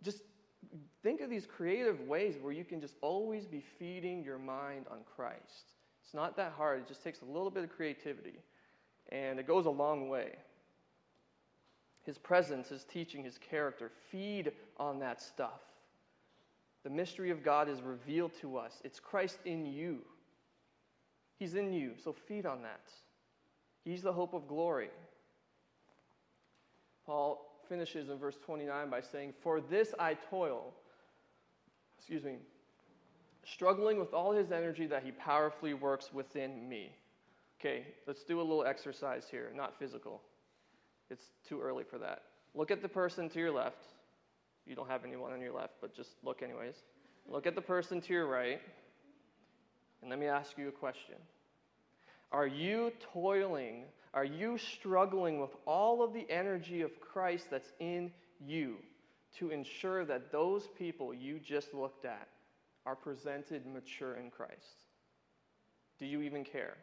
Just 0.04 0.22
think 1.02 1.22
of 1.22 1.30
these 1.30 1.46
creative 1.46 2.02
ways 2.02 2.36
where 2.42 2.54
you 2.54 2.64
can 2.64 2.80
just 2.80 2.96
always 3.02 3.46
be 3.46 3.64
feeding 3.80 4.24
your 4.24 4.38
mind 4.38 4.86
on 4.92 5.00
Christ. 5.16 5.74
It's 6.04 6.14
not 6.14 6.38
that 6.38 6.54
hard, 6.56 6.82
it 6.82 6.88
just 6.88 7.04
takes 7.04 7.22
a 7.22 7.26
little 7.26 7.50
bit 7.50 7.64
of 7.64 7.70
creativity, 7.70 8.40
and 9.10 9.40
it 9.40 9.48
goes 9.48 9.66
a 9.66 9.70
long 9.70 10.08
way. 10.08 10.36
His 12.06 12.18
presence, 12.18 12.70
His 12.70 12.86
teaching, 12.86 13.24
His 13.24 13.38
character, 13.38 13.92
feed 14.12 14.54
on 14.78 15.00
that 15.00 15.22
stuff. 15.22 15.60
The 16.84 16.90
mystery 16.90 17.32
of 17.32 17.44
God 17.44 17.68
is 17.68 17.82
revealed 17.82 18.32
to 18.40 18.58
us. 18.58 18.80
It's 18.86 19.00
Christ 19.00 19.40
in 19.44 19.66
you. 19.66 20.00
He's 21.38 21.56
in 21.56 21.74
you, 21.74 21.92
so 22.02 22.14
feed 22.14 22.46
on 22.46 22.62
that. 22.62 22.90
He's 23.84 24.02
the 24.02 24.14
hope 24.14 24.34
of 24.34 24.48
glory. 24.48 24.90
Paul 27.08 27.62
finishes 27.70 28.10
in 28.10 28.20
verse 28.20 28.38
29 28.46 28.90
by 28.90 29.02
saying, 29.02 29.34
For 29.42 29.62
this 29.62 29.96
I 29.98 30.14
toil, 30.14 30.74
excuse 31.98 32.24
me, 32.24 32.36
struggling 33.46 33.98
with 33.98 34.14
all 34.14 34.34
his 34.34 34.52
energy 34.52 34.86
that 34.88 35.04
he 35.04 35.12
powerfully 35.12 35.74
works 35.74 36.14
within 36.14 36.68
me. 36.68 36.92
Okay, 37.60 37.88
let's 38.06 38.24
do 38.24 38.40
a 38.40 38.44
little 38.44 38.66
exercise 38.66 39.26
here, 39.32 39.52
not 39.56 39.80
physical. 39.80 40.22
It's 41.10 41.24
too 41.48 41.62
early 41.62 41.86
for 41.86 41.98
that. 41.98 42.24
Look 42.54 42.72
at 42.72 42.82
the 42.82 42.90
person 42.90 43.30
to 43.30 43.40
your 43.40 43.52
left. 43.52 43.86
You 44.66 44.76
don't 44.76 44.90
have 44.90 45.06
anyone 45.06 45.32
on 45.32 45.40
your 45.40 45.54
left, 45.54 45.76
but 45.80 45.96
just 45.96 46.12
look 46.24 46.44
anyways. 46.44 46.76
Look 47.26 47.48
at 47.48 47.56
the 47.56 47.62
person 47.62 48.02
to 48.02 48.14
your 48.14 48.28
right. 48.28 48.62
And 50.02 50.10
let 50.10 50.20
me 50.20 50.28
ask 50.28 50.58
you 50.58 50.68
a 50.68 50.72
question 50.72 51.16
Are 52.32 52.48
you 52.48 52.92
toiling? 53.14 53.86
Are 54.14 54.26
you 54.26 54.58
struggling 54.58 55.40
with 55.40 55.52
all 55.66 56.04
of 56.04 56.14
the 56.14 56.26
energy 56.30 56.82
of 56.82 57.00
Christ 57.00 57.48
that's 57.50 57.72
in 57.80 58.12
you 58.40 58.78
to 59.40 59.52
ensure 59.52 60.06
that 60.06 60.32
those 60.32 60.68
people 60.78 61.14
you 61.14 61.40
just 61.40 61.74
looked 61.74 62.06
at 62.06 62.28
are 62.86 62.96
presented 62.96 63.66
mature 63.66 64.16
in 64.16 64.30
Christ? 64.30 64.86
Do 66.00 66.06
you 66.06 66.22
even 66.22 66.44
care? 66.44 66.78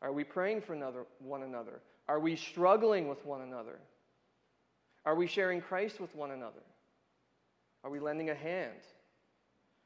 Are 0.00 0.12
we 0.12 0.24
praying 0.24 0.62
for 0.62 0.74
another, 0.74 1.06
one 1.20 1.42
another? 1.44 1.80
Are 2.08 2.18
we 2.18 2.36
struggling 2.36 3.08
with 3.08 3.24
one 3.24 3.42
another? 3.42 3.78
Are 5.04 5.14
we 5.14 5.26
sharing 5.26 5.60
Christ 5.60 6.00
with 6.00 6.14
one 6.14 6.32
another? 6.32 6.62
Are 7.84 7.90
we 7.90 8.00
lending 8.00 8.30
a 8.30 8.34
hand? 8.34 8.80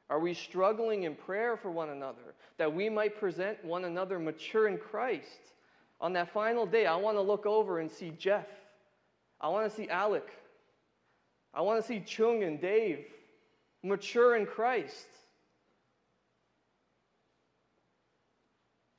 Are 0.09 0.19
we 0.19 0.33
struggling 0.33 1.03
in 1.03 1.15
prayer 1.15 1.57
for 1.57 1.69
one 1.69 1.89
another 1.89 2.33
that 2.57 2.73
we 2.73 2.89
might 2.89 3.19
present 3.19 3.63
one 3.63 3.85
another 3.85 4.19
mature 4.19 4.67
in 4.67 4.77
Christ? 4.77 5.51
On 5.99 6.13
that 6.13 6.31
final 6.31 6.65
day, 6.65 6.85
I 6.85 6.95
want 6.95 7.17
to 7.17 7.21
look 7.21 7.45
over 7.45 7.79
and 7.79 7.91
see 7.91 8.11
Jeff. 8.11 8.47
I 9.41 9.49
want 9.49 9.69
to 9.69 9.75
see 9.75 9.89
Alec. 9.89 10.27
I 11.53 11.61
want 11.61 11.81
to 11.81 11.87
see 11.87 11.99
Chung 11.99 12.43
and 12.43 12.61
Dave 12.61 13.05
mature 13.83 14.35
in 14.35 14.45
Christ. 14.45 15.07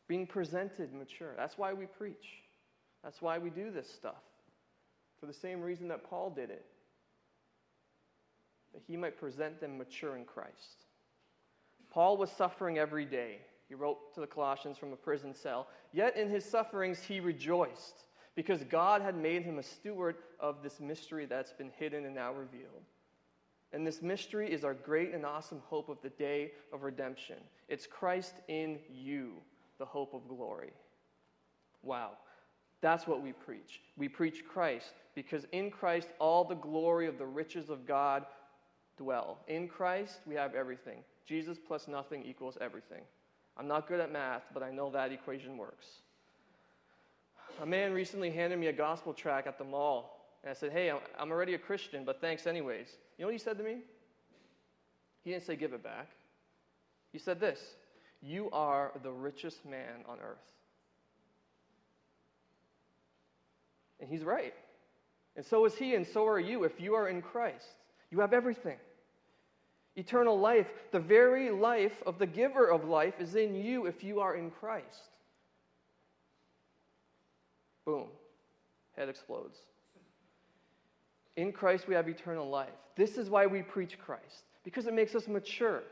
Being 0.09 0.27
presented 0.27 0.92
mature. 0.92 1.35
That's 1.37 1.57
why 1.57 1.73
we 1.73 1.87
preach. 1.87 2.42
That's 3.03 3.23
why 3.23 3.38
we 3.38 3.51
do 3.51 3.71
this 3.71 3.88
stuff. 3.88 4.23
For 5.21 5.27
the 5.27 5.33
same 5.33 5.61
reason 5.61 5.88
that 5.88 6.09
Paul 6.09 6.31
did 6.31 6.51
it. 6.51 6.66
That 8.75 8.83
he 8.87 8.97
might 8.97 9.18
present 9.18 9.61
them 9.61 9.79
mature 9.79 10.16
in 10.16 10.25
Christ. 10.25 10.88
Paul 11.99 12.17
was 12.17 12.31
suffering 12.31 12.79
every 12.79 13.05
day. 13.05 13.39
He 13.67 13.75
wrote 13.75 14.15
to 14.15 14.21
the 14.21 14.27
Colossians 14.29 14.79
from 14.79 14.93
a 14.93 14.97
prison 14.97 15.35
cell. 15.35 15.67
Yet 15.93 16.17
in 16.17 16.31
his 16.31 16.45
sufferings 16.45 17.03
he 17.03 17.19
rejoiced 17.19 18.05
because 18.37 18.63
God 18.63 19.03
had 19.03 19.17
made 19.17 19.43
him 19.43 19.59
a 19.59 19.65
steward 19.65 20.15
of 20.39 20.63
this 20.63 20.79
mystery 20.79 21.27
that's 21.27 21.51
been 21.51 21.73
hidden 21.77 22.07
and 22.07 22.15
now 22.15 22.33
revealed. 22.33 22.85
And 23.73 23.85
this 23.85 24.01
mystery 24.01 24.49
is 24.49 24.63
our 24.63 24.75
great 24.75 25.13
and 25.13 25.27
awesome 25.27 25.61
hope 25.67 25.89
of 25.89 26.01
the 26.01 26.11
day 26.11 26.53
of 26.73 26.85
redemption. 26.85 27.39
It's 27.69 27.89
Christ 27.89 28.35
in 28.47 28.79
you, 28.89 29.33
the 29.81 29.85
hope 29.85 30.15
of 30.15 30.29
glory. 30.29 30.75
Wow. 31.83 32.13
That's 32.81 33.09
what 33.09 33.25
we 33.25 33.33
preach. 33.33 33.81
We 33.97 34.09
preach 34.09 34.45
Christ 34.49 34.95
because 35.17 35.47
in 35.51 35.73
Christ 35.73 36.11
all 36.21 36.45
the 36.45 36.55
glory 36.55 37.09
of 37.09 37.19
the 37.19 37.27
riches 37.27 37.71
of 37.71 37.89
God 37.89 38.25
dwell. 38.97 39.39
In 39.49 39.67
Christ 39.67 40.21
we 40.29 40.37
have 40.37 40.55
everything. 40.55 41.03
Jesus 41.29 41.59
plus 41.59 41.87
nothing 41.87 42.25
equals 42.25 42.57
everything. 42.59 43.03
I'm 43.59 43.69
not 43.69 43.87
good 43.87 44.01
at 44.01 44.11
math, 44.11 44.45
but 44.55 44.62
I 44.62 44.71
know 44.71 44.91
that 44.91 45.12
equation 45.12 45.59
works. 45.59 45.87
A 47.61 47.67
man 47.67 47.93
recently 47.93 48.31
handed 48.31 48.59
me 48.59 48.69
a 48.69 48.73
gospel 48.73 49.12
tract 49.12 49.47
at 49.47 49.59
the 49.59 49.64
mall, 49.64 50.25
and 50.43 50.51
I 50.51 50.55
said, 50.55 50.73
Hey, 50.73 50.91
I'm 51.19 51.31
already 51.31 51.53
a 51.53 51.59
Christian, 51.59 52.05
but 52.05 52.23
thanks 52.23 52.47
anyways. 52.47 52.87
You 53.19 53.25
know 53.25 53.27
what 53.27 53.35
he 53.35 53.38
said 53.38 53.59
to 53.59 53.64
me? 53.64 53.79
He 55.23 55.31
didn't 55.31 55.45
say 55.45 55.57
give 55.57 55.75
it 55.75 55.83
back. 55.83 56.09
He 57.12 57.19
said 57.19 57.41
this 57.41 57.61
You 58.23 58.49
are 58.51 58.93
the 59.03 59.12
richest 59.12 59.67
man 59.67 60.05
on 60.09 60.19
earth. 60.21 60.38
And 64.01 64.09
he's 64.09 64.23
right. 64.23 64.55
And 65.37 65.45
so 65.45 65.67
is 65.67 65.75
he, 65.75 65.95
and 65.95 66.07
so 66.07 66.27
are 66.27 66.41
you 66.41 66.64
if 66.64 66.81
you 66.81 66.95
are 66.95 67.09
in 67.09 67.21
Christ. 67.21 67.75
You 68.11 68.21
have 68.21 68.33
everything. 68.33 68.79
Eternal 69.99 70.39
life, 70.39 70.69
the 70.93 71.01
very 71.01 71.51
life 71.51 72.05
of 72.07 72.21
the 72.21 72.27
giver 72.27 72.71
of 72.71 72.85
life, 72.85 73.15
is 73.19 73.35
in 73.35 73.57
you 73.57 73.87
if 73.87 74.05
you 74.05 74.21
are 74.21 74.37
in 74.37 74.49
Christ. 74.49 75.11
Boom. 77.85 78.07
Head 78.97 79.09
explodes. 79.09 79.59
In 81.37 81.51
Christ, 81.51 81.89
we 81.89 81.97
have 81.97 82.09
eternal 82.09 82.49
life. 82.49 82.69
This 82.95 83.19
is 83.19 83.29
why 83.29 83.47
we 83.47 83.61
preach 83.61 83.99
Christ, 83.99 84.45
because 84.63 84.87
it 84.87 84.95
makes 84.95 85.17
us 85.17 85.27
mature. 85.27 85.83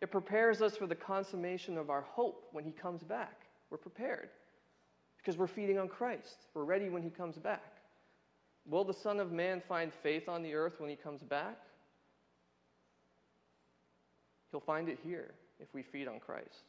It 0.00 0.12
prepares 0.12 0.62
us 0.62 0.76
for 0.76 0.86
the 0.86 0.94
consummation 0.94 1.76
of 1.76 1.90
our 1.90 2.02
hope 2.02 2.44
when 2.52 2.62
He 2.62 2.70
comes 2.70 3.02
back. 3.02 3.40
We're 3.70 3.78
prepared 3.78 4.28
because 5.16 5.36
we're 5.36 5.48
feeding 5.48 5.80
on 5.80 5.88
Christ. 5.88 6.46
We're 6.54 6.62
ready 6.62 6.90
when 6.90 7.02
He 7.02 7.10
comes 7.10 7.36
back. 7.36 7.72
Will 8.66 8.84
the 8.84 8.94
Son 8.94 9.18
of 9.18 9.32
Man 9.32 9.60
find 9.68 9.92
faith 10.00 10.28
on 10.28 10.44
the 10.44 10.54
earth 10.54 10.74
when 10.78 10.90
He 10.90 10.96
comes 10.96 11.24
back? 11.24 11.58
He'll 14.50 14.60
find 14.60 14.88
it 14.88 14.98
here 15.04 15.34
if 15.60 15.72
we 15.74 15.82
feed 15.82 16.08
on 16.08 16.20
Christ. 16.20 16.64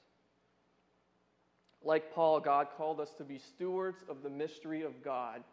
Like 1.84 2.14
Paul, 2.14 2.40
God 2.40 2.68
called 2.78 3.00
us 3.00 3.12
to 3.18 3.24
be 3.24 3.38
stewards 3.38 4.04
of 4.10 4.22
the 4.22 4.30
mystery 4.30 4.82
of 4.84 5.04
God, 5.04 5.44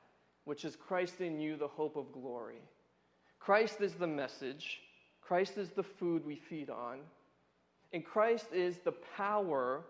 which 0.44 0.64
is 0.64 0.74
Christ 0.74 1.20
in 1.20 1.38
you, 1.38 1.56
the 1.56 1.68
hope 1.68 1.96
of 1.96 2.12
glory. 2.12 2.60
Christ 3.38 3.80
is 3.80 3.94
the 3.94 4.06
message, 4.06 4.80
Christ 5.20 5.56
is 5.56 5.70
the 5.70 5.82
food 5.82 6.24
we 6.24 6.36
feed 6.36 6.70
on, 6.70 6.98
and 7.92 8.04
Christ 8.04 8.46
is 8.52 8.78
the 8.78 8.94
power 9.16 9.84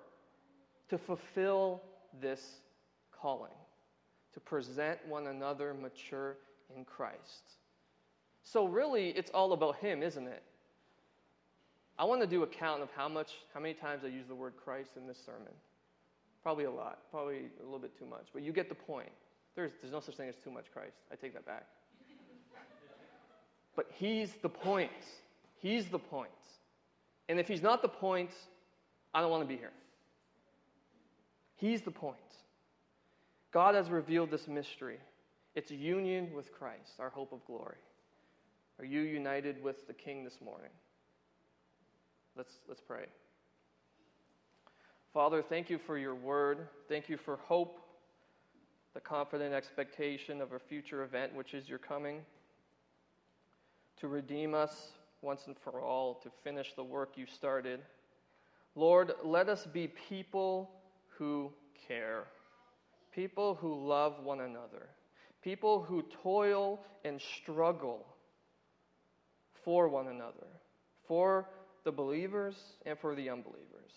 to 0.91 0.99
fulfill 0.99 1.83
this 2.21 2.57
calling, 3.13 3.53
to 4.35 4.41
present 4.41 4.99
one 5.09 5.29
another 5.29 5.75
mature 5.75 6.37
in 6.77 6.85
Christ. 6.85 7.55
So, 8.43 8.67
really, 8.67 9.09
it's 9.09 9.31
all 9.31 9.53
about 9.53 9.77
Him, 9.77 10.03
isn't 10.03 10.27
it? 10.27 10.43
I 11.99 12.05
want 12.05 12.21
to 12.21 12.27
do 12.27 12.43
a 12.43 12.47
count 12.47 12.83
of 12.83 12.91
how 12.95 13.09
much, 13.09 13.31
how 13.55 13.61
many 13.61 13.75
times 13.75 14.03
I 14.05 14.09
use 14.09 14.27
the 14.29 14.35
word 14.35 14.55
Christ 14.63 14.91
in 14.97 15.07
this 15.07 15.19
sermon. 15.25 15.53
Probably 16.43 16.65
a 16.65 16.71
lot, 16.71 16.99
probably 17.11 17.47
a 17.61 17.65
little 17.65 17.79
bit 17.79 17.99
too 17.99 18.07
much, 18.07 18.27
but 18.33 18.43
you 18.43 18.53
get 18.53 18.69
the 18.69 18.75
point. 18.75 19.11
There's, 19.55 19.73
there's 19.81 19.93
no 19.93 20.01
such 20.01 20.17
thing 20.17 20.29
as 20.29 20.35
too 20.37 20.51
much 20.51 20.67
Christ. 20.73 20.97
I 21.11 21.17
take 21.17 21.33
that 21.33 21.47
back. 21.47 21.67
but 23.75 23.87
he's 23.95 24.33
the 24.43 24.49
point. 24.49 24.91
He's 25.59 25.87
the 25.87 25.99
point. 25.99 26.31
And 27.29 27.41
if 27.41 27.49
he's 27.49 27.63
not 27.63 27.83
the 27.83 27.89
point, 27.89 28.31
I 29.15 29.21
don't 29.21 29.31
want 29.31 29.43
to 29.43 29.49
be 29.49 29.57
here. 29.57 29.73
He's 31.57 31.81
the 31.81 31.91
point. 31.91 32.19
God 33.53 33.75
has 33.75 33.89
revealed 33.89 34.31
this 34.31 34.47
mystery. 34.47 34.99
It's 35.55 35.71
union 35.71 36.29
with 36.35 36.53
Christ, 36.53 37.01
our 37.01 37.09
hope 37.09 37.33
of 37.33 37.45
glory. 37.47 37.79
Are 38.79 38.85
you 38.85 39.01
united 39.01 39.63
with 39.63 39.87
the 39.87 39.95
King 39.95 40.23
this 40.23 40.39
morning? 40.45 40.71
Let's, 42.37 42.53
let's 42.69 42.83
pray. 42.83 43.07
Father, 45.15 45.41
thank 45.41 45.71
you 45.71 45.79
for 45.79 45.97
your 45.97 46.15
word. 46.15 46.69
Thank 46.87 47.09
you 47.09 47.17
for 47.17 47.37
hope, 47.37 47.81
the 48.93 49.01
confident 49.01 49.55
expectation 49.55 50.43
of 50.43 50.53
a 50.53 50.59
future 50.59 51.03
event, 51.03 51.35
which 51.35 51.55
is 51.55 51.67
your 51.67 51.79
coming, 51.79 52.21
to 54.01 54.09
redeem 54.09 54.53
us 54.53 54.89
once 55.23 55.47
and 55.47 55.57
for 55.57 55.81
all, 55.81 56.15
to 56.17 56.31
finish 56.45 56.75
the 56.75 56.85
work 56.85 57.13
you 57.17 57.25
started. 57.25 57.81
Lord, 58.75 59.13
let 59.25 59.49
us 59.49 59.67
be 59.67 59.89
people 59.89 60.71
who 61.17 61.51
care, 61.89 62.25
people 63.15 63.55
who 63.55 63.87
love 63.87 64.23
one 64.23 64.41
another, 64.41 64.89
people 65.43 65.83
who 65.83 66.05
toil 66.23 66.81
and 67.03 67.19
struggle 67.19 68.05
for 69.65 69.89
one 69.89 70.09
another, 70.09 70.47
for 71.09 71.49
the 71.87 71.93
believers 71.93 72.57
and 72.85 72.99
for 72.99 73.15
the 73.15 73.31
unbelievers. 73.31 73.93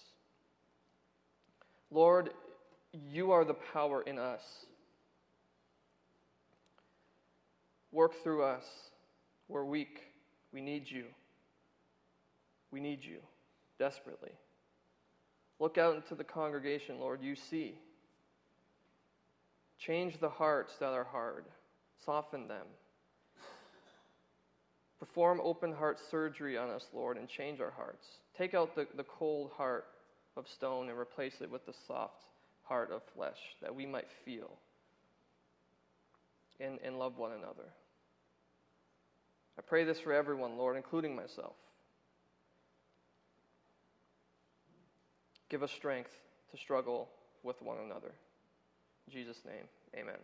Lord, 1.89 2.29
you 2.93 3.31
are 3.31 3.43
the 3.43 3.55
power 3.73 4.03
in 4.03 4.19
us. 4.19 4.43
Work 7.91 8.13
through 8.23 8.43
us. 8.43 8.63
We're 9.47 9.65
weak. 9.65 10.01
We 10.53 10.61
need 10.61 10.89
you. 10.89 11.05
We 12.71 12.79
need 12.79 13.03
you 13.03 13.17
desperately. 13.79 14.33
Look 15.59 15.79
out 15.79 15.95
into 15.95 16.13
the 16.13 16.23
congregation, 16.23 16.99
Lord. 16.99 17.23
You 17.23 17.35
see. 17.35 17.73
Change 19.79 20.19
the 20.19 20.29
hearts 20.29 20.75
that 20.79 20.93
are 20.93 21.05
hard, 21.05 21.45
soften 22.05 22.47
them. 22.47 22.67
Perform 24.99 25.39
open 25.43 25.71
heart 25.71 25.97
surgery 26.11 26.57
on 26.57 26.69
us, 26.69 26.85
Lord, 26.93 27.17
and 27.17 27.27
change 27.27 27.61
our 27.61 27.71
hearts. 27.71 28.05
Take 28.37 28.53
out 28.53 28.75
the, 28.75 28.85
the 28.95 29.03
cold 29.03 29.51
heart 29.55 29.85
of 30.35 30.47
stone 30.47 30.89
and 30.89 30.97
replace 30.97 31.35
it 31.41 31.49
with 31.49 31.65
the 31.65 31.73
soft 31.87 32.25
heart 32.63 32.91
of 32.91 33.01
flesh 33.15 33.37
that 33.61 33.73
we 33.73 33.85
might 33.85 34.07
feel 34.25 34.51
and, 36.59 36.79
and 36.83 36.99
love 36.99 37.17
one 37.17 37.31
another. 37.31 37.69
I 39.57 39.61
pray 39.61 39.83
this 39.83 39.99
for 39.99 40.13
everyone, 40.13 40.57
Lord, 40.57 40.77
including 40.77 41.15
myself. 41.15 41.55
Give 45.49 45.63
us 45.63 45.71
strength 45.71 46.11
to 46.51 46.57
struggle 46.57 47.09
with 47.43 47.61
one 47.61 47.77
another. 47.83 48.11
In 49.07 49.13
Jesus' 49.13 49.41
name, 49.45 49.65
amen. 49.95 50.19